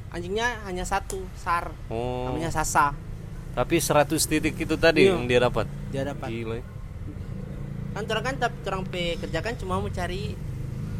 [0.10, 2.26] anjingnya hanya satu sar Oh.
[2.28, 2.94] namanya Sasa
[3.54, 5.14] Tapi 100 titik itu tadi Iya.
[5.14, 5.70] yang dia dapat.
[5.88, 6.58] dia dapat Gila.
[7.94, 10.34] kan orang kan tapi orang pe kerjakan cuma mau cari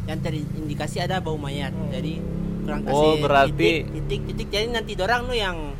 [0.06, 2.22] yang tadi indikasi ada bau mayat jadi
[2.62, 5.74] kurang kasih Oh, berarti- titik, titik titik jadi nanti dorang nu yang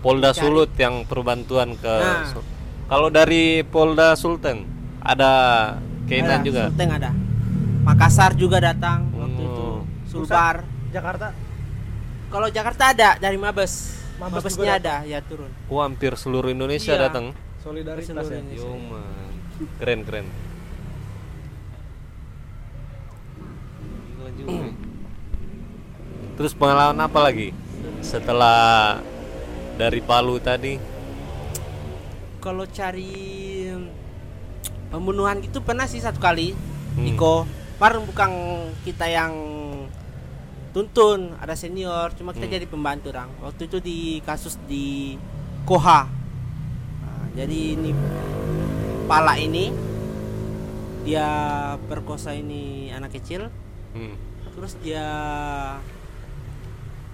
[0.00, 0.32] Polda.
[0.32, 2.26] Sulut yang perbantuan ke Nah.
[2.92, 4.68] Kalau dari Polda Sulteng
[5.00, 5.32] ada
[6.04, 6.62] kainan ada, juga.
[6.68, 7.10] Sulteng ada
[7.88, 9.66] Makassar juga datang waktu itu.
[10.12, 10.60] Sulbar
[10.92, 11.32] Jakarta
[12.28, 17.08] kalau Jakarta ada dari Mabes Mabes Mabesnya ada ya turun Oh, hampir seluruh Indonesia Iya.
[17.08, 17.32] datang.
[17.64, 18.38] solidaritas Seluruh ya.
[18.44, 18.60] Indonesia.
[18.60, 19.32] Yo man.
[19.80, 20.26] Keren keren.
[24.04, 24.52] Gila juga.
[24.52, 24.72] ya.
[26.36, 27.56] Terus pengalaman apa lagi?
[28.04, 29.00] Setelah
[29.80, 30.91] dari Palu tadi.
[32.42, 33.70] Kalau cari
[34.90, 36.52] pembunuhan gitu pernah sih satu kali
[36.92, 37.08] Hmm.
[37.08, 37.48] Iko
[37.80, 38.30] Mar bukan
[38.84, 39.32] kita yang
[40.70, 42.54] tuntun ada senior cuma kita Hmm.
[42.54, 45.16] jadi pembantu orang waktu itu di kasus di
[45.64, 46.04] Koha
[47.00, 47.90] Nah, jadi ini
[49.04, 49.72] pala ini
[51.02, 51.26] dia
[51.88, 53.48] perkosa ini anak kecil
[53.96, 54.12] Hmm.
[54.52, 55.06] terus dia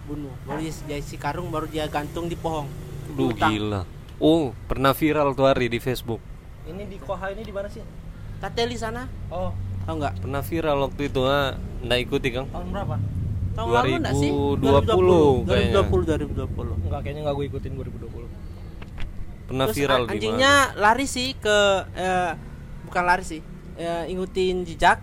[0.05, 2.66] bunuh baru dia, dia isi karung baru dia gantung di pohon
[3.14, 3.87] Duh gila.
[4.19, 6.19] Oh, pernah viral tuh hari di Facebook.
[6.64, 7.81] Ini di Koha ini di mana sih?
[8.39, 9.51] Tateli sana Oh,
[9.83, 11.55] tau nggak Pernah viral waktu itu, ah.
[11.81, 12.47] Nggak ikuti, Kang?
[12.49, 12.97] tahun berapa?
[13.51, 15.75] tahun lalu nggak sih 2020 kayaknya.
[15.83, 18.27] 2020 2020 Enggak, kayaknya enggak gue ikutin 2020.
[19.49, 21.59] Pernah Terus viral an- di anjingnya lari sih ke
[21.91, 22.33] eh,
[22.85, 23.41] bukan lari sih
[23.75, 24.99] eh, ngikutin jejak?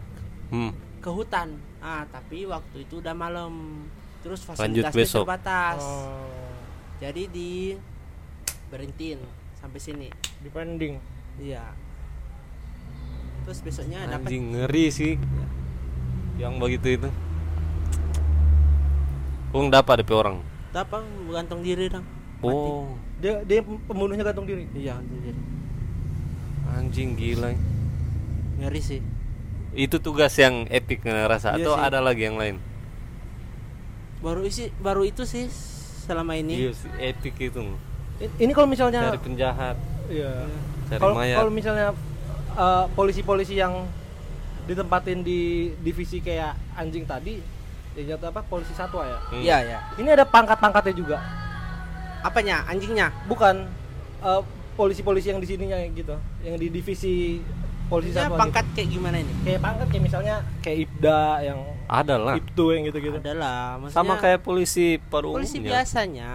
[0.47, 0.71] Hmm.
[0.95, 3.83] ke hutan ah tapi waktu itu udah malam
[4.21, 6.25] terus fasilitasnya terbatas Oh,
[6.97, 7.75] jadi di
[8.67, 9.19] berhentiin
[9.55, 10.07] sampai sini
[10.41, 10.97] depending.
[11.35, 11.73] iya
[13.43, 15.13] terus besoknya dapat Anjing ngeri sih.
[16.35, 17.09] Yang begitu itu.
[19.49, 20.37] Kung dapat DP orang.
[20.69, 20.99] dapat
[21.29, 22.03] gantung diri dong
[22.43, 24.67] Oh, Dia dia pembunuhnya gantung diri.
[24.73, 25.39] iya gantung diri
[26.67, 27.55] anjing gila.
[28.57, 28.99] ngeri sih
[29.71, 31.81] Itu tugas yang epic ngerasa Iya atau sih.
[31.81, 32.57] ada lagi yang lain?
[34.19, 35.47] baru isi baru itu sih
[36.03, 37.61] selama ini Iya sih, epic itu.
[38.15, 39.75] Ini kalau misalnya Cari penjahat,
[40.07, 40.47] iya.
[40.87, 41.35] cari Kalau mayat.
[41.35, 41.87] kalau misalnya
[42.53, 43.83] uh, polisi-polisi yang
[44.63, 47.43] ditempatin di divisi kayak anjing tadi,
[47.93, 48.41] ya jatuh apa?
[48.41, 49.19] Polisi satwa ya.
[49.29, 49.41] Hmm.
[49.41, 51.17] iya ya Ini ada pangkat-pangkatnya juga.
[52.21, 53.69] apanya anjingnya Bukan
[54.19, 54.41] uh,
[54.73, 57.37] polisi-polisi yang di sininya gitu, yang di divisi
[57.85, 58.41] polisi Maksudnya satwa.
[58.41, 59.43] pangkat kayak gimana ini gitu.
[59.45, 62.33] Kayak pangkat kayak misalnya kayak Ibda yang Ada lah.
[62.33, 63.17] Ibtu yang gitu-gitu.
[63.19, 65.71] adalah maksudnya Sama kayak polisi pada polisi umumnya.
[65.77, 66.31] biasanya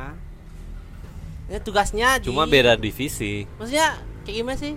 [1.50, 3.44] ya, tugasnya Cuma di, beda divisi.
[3.58, 4.72] maksudnya kayak gimana sih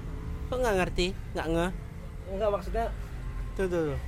[0.47, 1.67] kok nggak ngerti nggak nge
[2.25, 2.85] Enggak maksudnya
[3.53, 3.99] tuh tuh, tuh.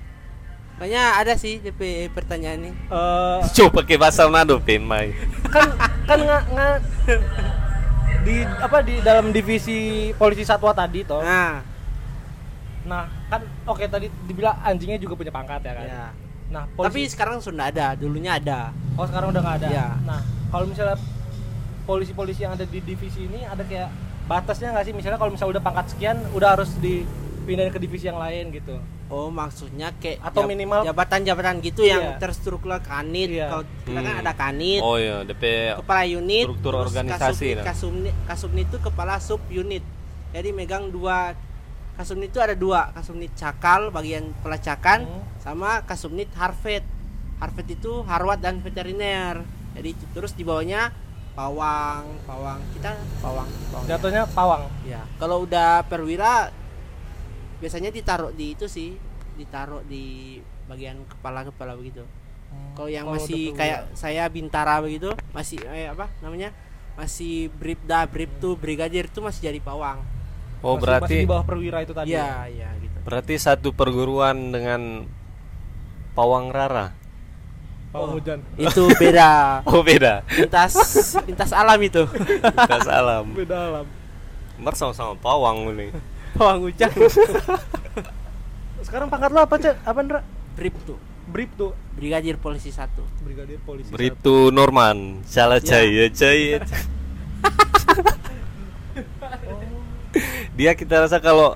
[0.75, 5.13] Makanya ada sih DP pertanyaan ini eh Coba pakai bahasa Manado, Pemai.
[5.47, 5.71] kan
[6.03, 6.75] kan nggak nggak
[8.21, 9.77] di apa di dalam divisi
[10.13, 11.21] polisi satwa tadi toh.
[11.21, 11.61] Nah,
[12.85, 15.85] Nah, kan oke tadi dibilang anjingnya juga punya pangkat ya kan.
[15.85, 16.05] ya.
[16.47, 18.69] Nah, Tapi polisi sekarang sudah ada, dulunya ada.
[18.93, 19.67] oh sekarang udah nggak ada.
[19.67, 19.87] Iya.
[20.03, 20.97] Nah, kalau misalnya
[21.85, 23.89] polisi-polisi yang ada di divisi ini ada kayak
[24.25, 24.93] batasnya nggak sih?
[24.93, 28.75] Misalnya kalau misalnya udah pangkat sekian udah harus dipindahin ke divisi yang lain gitu.
[29.05, 32.17] Oh, maksudnya kayak Atau minimal- jabatan-jabatan gitu yang Iya.
[32.17, 33.29] terstruktur kanit.
[33.29, 33.47] Iya.
[33.47, 34.21] Kalau kita kan Hmm.
[34.25, 35.43] ada kanit, Oh iya, DP
[35.77, 37.65] kepala unit, struktur terus organisasi, kasubnit, nah.
[37.69, 39.85] kasubnit, kasubnit itu kepala sub unit.
[40.33, 41.37] Jadi megang dua
[41.93, 45.21] kasubnit itu ada dua, kasubnit cakal bagian pelacakan Hmm.
[45.37, 46.81] sama kasubnit harvet.
[47.37, 49.45] Harvet itu harwat dan veteriner.
[49.75, 50.89] Jadi itu terus di bawahnya
[51.35, 53.85] pawang, pawang kita pawang, pawang.
[53.91, 54.63] Jatuhnya pawang.
[54.87, 56.49] Ya, kalau udah perwira
[57.59, 58.95] biasanya ditaruh di itu sih,
[59.35, 62.07] ditaruh di bagian kepala-kepala begitu.
[62.75, 66.55] Kalau yang Kalau masih kayak saya bintara begitu, masih eh, apa namanya?
[66.95, 69.99] Masih bribda, bribtu, brigadir itu masih jadi pawang.
[70.63, 72.15] Oh Masih- berarti masih di bawah perwira itu tadi.
[72.15, 72.97] Iya, iya gitu.
[73.03, 75.03] berarti satu perguruan dengan
[76.15, 76.95] Pawang Rara.
[77.95, 78.15] Pawang Oh.
[78.19, 78.39] hujan.
[78.59, 79.29] Itu beda.
[79.71, 80.27] Oh beda.
[80.29, 80.75] Lintas
[81.23, 82.03] lintas alam itu.
[82.11, 83.23] Lintas alam.
[83.31, 83.85] Beda alam.
[84.55, 85.95] Mer sama-sama pawang ini.
[86.35, 86.91] Pawang hujan.
[88.85, 89.79] Sekarang pangkat lo apa, Cek?
[89.81, 90.19] Apa, Ndra?
[90.55, 90.75] Brip
[91.57, 93.01] tuh Brigadir polisi satu.
[93.19, 93.87] brigadir polisi.
[93.87, 93.95] satu.
[93.95, 95.23] Beritu Norman.
[95.23, 95.79] Salah Ya.
[95.79, 96.59] caya caya.
[100.53, 101.55] Dia kita rasa kalau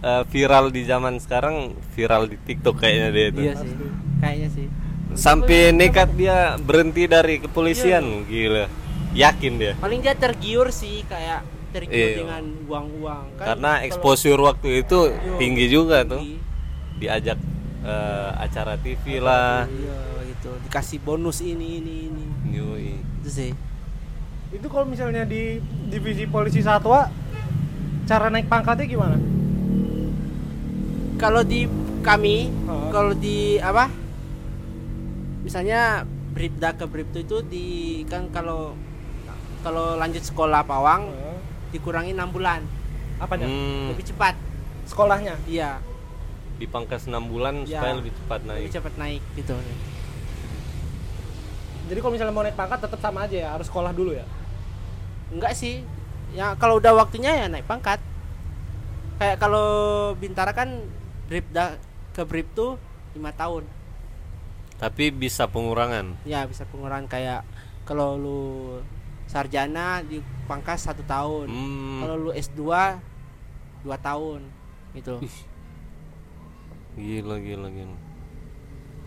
[0.00, 3.40] eh, viral di zaman sekarang viral di TikTok kayaknya dia itu.
[3.42, 3.70] Iya sih.
[4.18, 4.66] Kayaknya sih.
[5.12, 8.70] Sampai nekat dia berhenti dari kepolisian, gila.
[9.10, 9.72] Yakin dia.
[9.76, 12.16] Paling dia tergiur sih kayak tergiur Iya.
[12.20, 13.24] dengan uang-uang.
[13.34, 16.22] Kan Karena kalau- exposure waktu itu Yo, tinggi juga tuh.
[16.22, 16.38] tinggi.
[16.98, 17.38] Diajak
[17.80, 19.64] eh, acara TV lah.
[19.64, 19.98] Iya
[20.30, 20.50] gitu.
[20.62, 22.24] Dikasih bonus ini ini ini.
[22.52, 22.92] Yoi.
[23.18, 23.50] Itu sih.
[24.50, 27.10] Itu kalau misalnya di divisi polisi satwa
[28.04, 29.16] cara naik pangkatnya gimana?
[31.16, 31.66] Kalau di
[32.00, 32.88] kami, Oh.
[32.88, 33.90] kalau di apa?
[35.40, 37.66] Misalnya bribda ke bribtu itu di
[38.06, 38.76] kan kalau
[39.60, 41.38] kalau lanjut sekolah pawang Eh,
[41.70, 42.60] dikurangi 6 bulan.
[43.18, 43.44] Apanya?
[43.44, 44.34] Hmm, Lebih cepat.
[44.88, 45.36] Sekolahnya.
[45.44, 45.78] Iya,
[46.56, 47.78] dipangkas 6 bulan Ya.
[47.78, 48.72] supaya lebih cepat lebih naik.
[48.72, 49.54] cepat naik gitu.
[51.86, 54.24] Jadi kalau misalnya mau naik pangkat tetap sama aja ya, harus sekolah dulu ya.
[55.30, 55.82] Enggak sih.
[56.30, 57.98] Ya kalau udah waktunya ya naik pangkat.
[59.18, 59.68] Kayak kalau
[60.16, 60.80] Bintara kan
[61.26, 61.76] bribda
[62.10, 62.78] ke bribtu
[63.12, 63.64] 5 tahun.
[64.80, 66.16] Tapi bisa pengurangan.
[66.24, 67.44] Ya bisa pengurangan kayak
[67.84, 68.42] kalau lu
[69.28, 71.52] sarjana dipangkas satu tahun.
[71.52, 72.64] Hmm, Kalau lu S2
[73.84, 74.40] 2 tahun
[74.96, 75.20] gitu.
[76.98, 77.96] gila gila gila.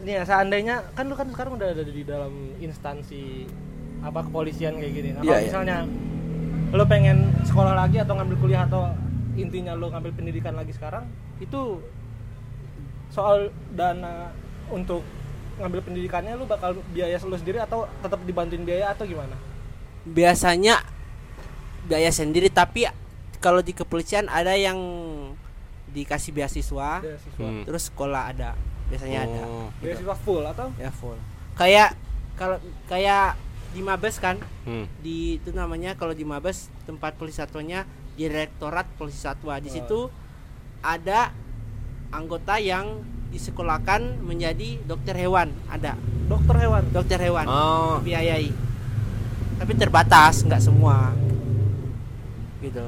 [0.04, 3.50] Nih ya, seandainya kan lu kan sekarang udah ada di dalam instansi
[4.04, 5.10] apa kepolisian kayak gini.
[5.16, 5.48] Nah, kalau iya.
[5.48, 5.78] misalnya
[6.74, 8.90] lu pengen sekolah lagi atau ngambil kuliah atau
[9.38, 11.06] intinya lu ngambil pendidikan lagi sekarang,
[11.38, 11.80] itu
[13.14, 14.34] soal dana
[14.74, 15.06] untuk
[15.60, 19.36] ngambil pendidikannya lu bakal biaya lu sendiri atau tetap dibantuin biaya atau gimana?
[20.04, 20.82] Biasanya
[21.86, 22.88] biaya sendiri tapi
[23.44, 24.80] kalau di kepolisian ada yang
[25.94, 27.44] dikasih beasiswa, Beasiswa.
[27.44, 27.64] Hmm.
[27.68, 28.58] terus sekolah ada.
[28.90, 29.42] Biasanya ada.
[29.46, 30.68] Oh, Beasiswa full atau?
[30.82, 31.20] Ya full.
[31.54, 31.94] Kayak
[32.40, 32.58] kalau
[32.90, 33.38] kayak
[33.74, 34.86] di Mabes kan, hmm.
[35.02, 39.58] di itu namanya kalau di Mabes tempat polisi satunya Direktorat Polisi Satwa.
[39.58, 40.10] Di situ
[40.86, 41.34] ada
[42.14, 43.02] anggota yang
[43.34, 46.84] disekolahkan menjadi dokter hewan, ada Dokter hewan.
[46.88, 48.54] dokter hewan Oh, biayai.
[49.58, 51.12] Tapi terbatas, nggak semua.
[52.60, 52.86] Gitu.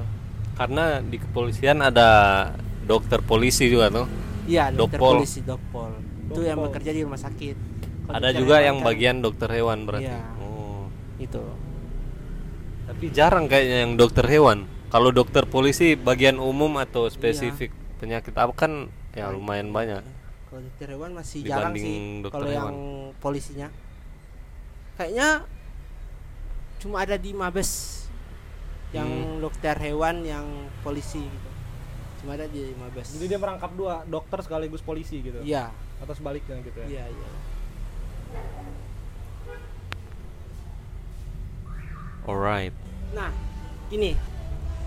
[0.55, 2.07] karena di kepolisian ada
[2.81, 4.07] dokter polisi juga tuh.
[4.45, 5.19] Iya, dokter Dokpol.
[5.19, 5.91] polisi, dokpol.
[6.25, 6.67] Itu yang Dokpol.
[6.71, 7.55] bekerja di rumah sakit.
[8.05, 10.07] Kalau Ada juga yang kan bagian dokter hewan berarti.
[10.07, 10.23] Iya.
[10.39, 10.87] Oh.
[11.17, 11.43] itu.
[12.85, 14.63] Tapi jarang kayaknya yang dokter hewan.
[14.87, 17.97] Kalau dokter polisi bagian umum atau spesifik Iya.
[17.97, 18.71] penyakit apa kan
[19.11, 20.07] ya lumayan banyak.
[20.55, 22.23] Kalau dokter hewan masih jarang Dibanding sih.
[22.23, 22.71] dokter Kalau yang
[23.19, 23.67] polisinya,
[24.95, 25.43] kayaknya
[26.79, 27.71] cuma ada di Mabes
[28.95, 29.43] yang Hmm.
[29.43, 30.47] dokter hewan yang
[30.79, 31.49] polisi gitu.
[32.23, 33.19] Cuma ada di Mabes.
[33.19, 35.43] Jadi dia merangkap dua, dokter sekaligus polisi gitu.
[35.43, 36.87] Iya, Atau sebaliknya gitu ya.
[36.87, 37.27] iya, iya.
[42.23, 42.71] Alright.
[43.11, 43.35] Nah,
[43.91, 44.15] gini.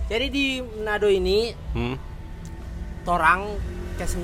[0.09, 2.01] Jadi di Manado ini Hmm.
[3.05, 3.53] torang
[3.99, 4.23] ke-9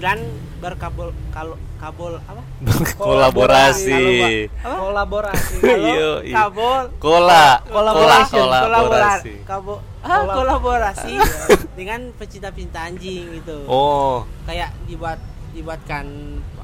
[0.62, 2.42] berkabul kalau kabul apa?
[3.02, 4.46] Kolaborasi.
[4.62, 4.78] Apa?
[4.80, 5.56] Kolaborasi.
[5.60, 6.34] Iya, iya.
[6.38, 6.82] Kabul.
[6.96, 7.58] Kola.
[7.66, 8.32] kolaborasi.
[8.32, 9.32] Kola- kolaborasi.
[9.44, 9.82] Kolab-
[10.30, 11.12] kolaborasi.
[11.78, 13.66] Dengan pecinta-pecinta anjing gitu.
[13.66, 14.22] Oh.
[14.46, 15.18] kayak dibuat
[15.50, 16.06] dibuatkan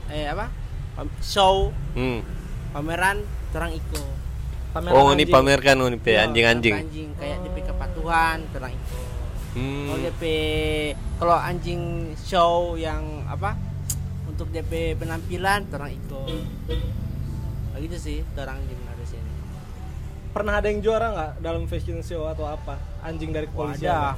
[0.09, 0.47] eh apa?
[1.21, 1.75] Show.
[1.93, 2.23] Hmm.
[2.71, 3.99] pameran orang iko.
[4.71, 6.75] Pameran Oh, ini pamerkan ini pe Iya, anjing-anjing.
[6.79, 7.09] anjing.
[7.19, 8.90] Kayak DP kepatuhan terang itu
[9.51, 9.91] Hmm.
[9.91, 10.23] kalau DP
[11.19, 13.59] kalau anjing show yang apa
[14.31, 16.43] untuk DP penampilan terang ikut.
[17.75, 19.31] Begitu sih terang di mana sini
[20.31, 22.79] pernah ada yang juara nggak dalam fashion show atau apa?
[23.03, 24.15] Anjing dari kepolisian ada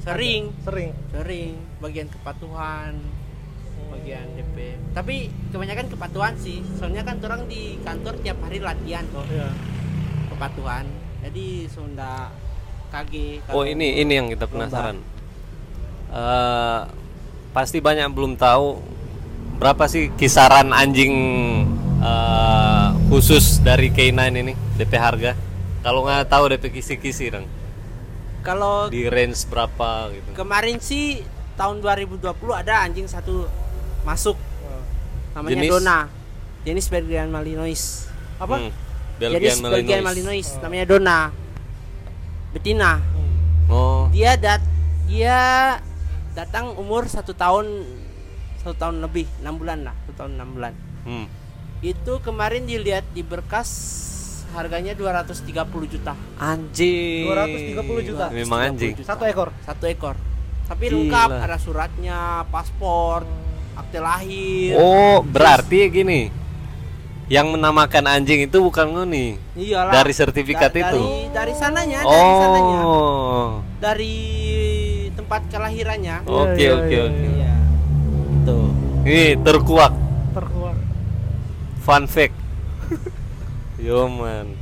[0.00, 0.48] sering.
[0.64, 0.90] Sering.
[1.12, 1.52] Sering.
[1.84, 2.96] Bagian kepatuhan.
[3.92, 4.56] Bagian DP
[4.96, 6.64] tapi kebanyakan kepatuhan sih.
[6.80, 9.24] Soalnya kan orang di kantor tiap hari latihan tuh.
[9.28, 9.52] Iya.
[10.28, 10.86] kepatuhan.
[11.18, 12.30] Jadi Sunda
[12.88, 13.12] KG
[13.48, 14.96] Oh, ini ini yang kita penasaran.
[16.08, 16.80] Eh,
[17.50, 18.80] pasti banyak yang belum tahu
[19.56, 21.12] berapa sih kisaran anjing
[21.98, 25.32] eh, khusus dari K9 ini DP harga.
[25.78, 27.46] Kalau nggak tahu DP kisi-kisi dong.
[28.38, 30.28] kalau Di range berapa gitu.
[30.32, 31.20] kemarin sih
[31.52, 32.22] tahun 2020
[32.54, 33.44] ada anjing satu
[34.02, 34.38] masuk
[35.34, 35.68] namanya Jenis?
[35.68, 35.98] Dona
[36.62, 38.08] jenis Belgian Malinois
[38.38, 38.70] apa Hmm,
[39.18, 40.48] jenis Belgian Belgian Malinois.
[40.48, 41.18] Malinois namanya Dona
[42.52, 43.00] betina
[43.68, 44.64] Oh, dia dat
[45.04, 45.76] dia
[46.32, 47.84] datang umur satu tahun
[48.64, 50.72] satu tahun lebih enam bulan lah satu tahun enam bulan
[51.04, 51.26] hmm.
[51.84, 53.68] itu kemarin dilihat di berkas
[54.56, 55.44] harganya 230
[55.92, 57.28] juta Anjing.
[57.28, 58.32] 230 juta.
[58.32, 58.96] Memang anjing.
[59.04, 60.16] satu ekor satu ekor
[60.64, 60.96] tapi Gila.
[60.96, 63.28] lengkap ada suratnya paspor
[63.76, 66.28] akte lahir Oh, berarti gini.
[67.28, 69.36] Yang menamakan anjing itu bukan ngoni.
[69.52, 70.96] iyalah Dari sertifikat Da- itu.
[70.96, 73.60] dari dari sananya dari sananya Oh.
[73.78, 74.16] dari
[75.12, 77.26] tempat kelahirannya Oke, iya, oke, iya, oke.
[77.28, 77.54] iya
[78.42, 78.66] tuh
[79.04, 79.92] Ini terkuak.
[80.32, 80.76] terkuat
[81.78, 82.36] Fun fact.
[83.78, 84.52] Yo man.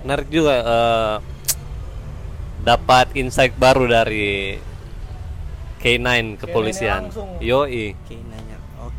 [0.00, 1.16] Menarik juga eh,
[2.60, 4.56] dapat insight baru dari
[5.78, 7.08] K9 kepolisian.
[7.08, 7.28] langsung.
[7.38, 7.92] Yoi.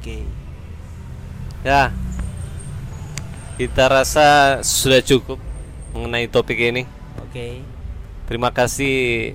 [0.06, 0.44] Oke oke
[1.66, 1.90] Ya.
[3.58, 5.42] Kita rasa sudah cukup
[5.98, 6.86] mengenai topik ini.
[7.18, 7.66] oke
[8.30, 9.34] Terima kasih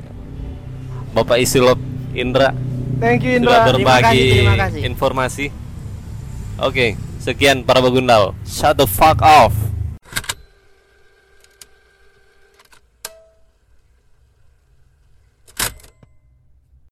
[1.11, 1.75] Bapak Isilop
[2.15, 2.55] Indra
[3.03, 4.81] thank you sudah Indra Terima berbagi kasih, terima kasih.
[4.87, 5.47] informasi.
[6.61, 6.87] Oke,
[7.19, 8.37] sekian para begundal.
[8.45, 9.57] Shut the fuck off.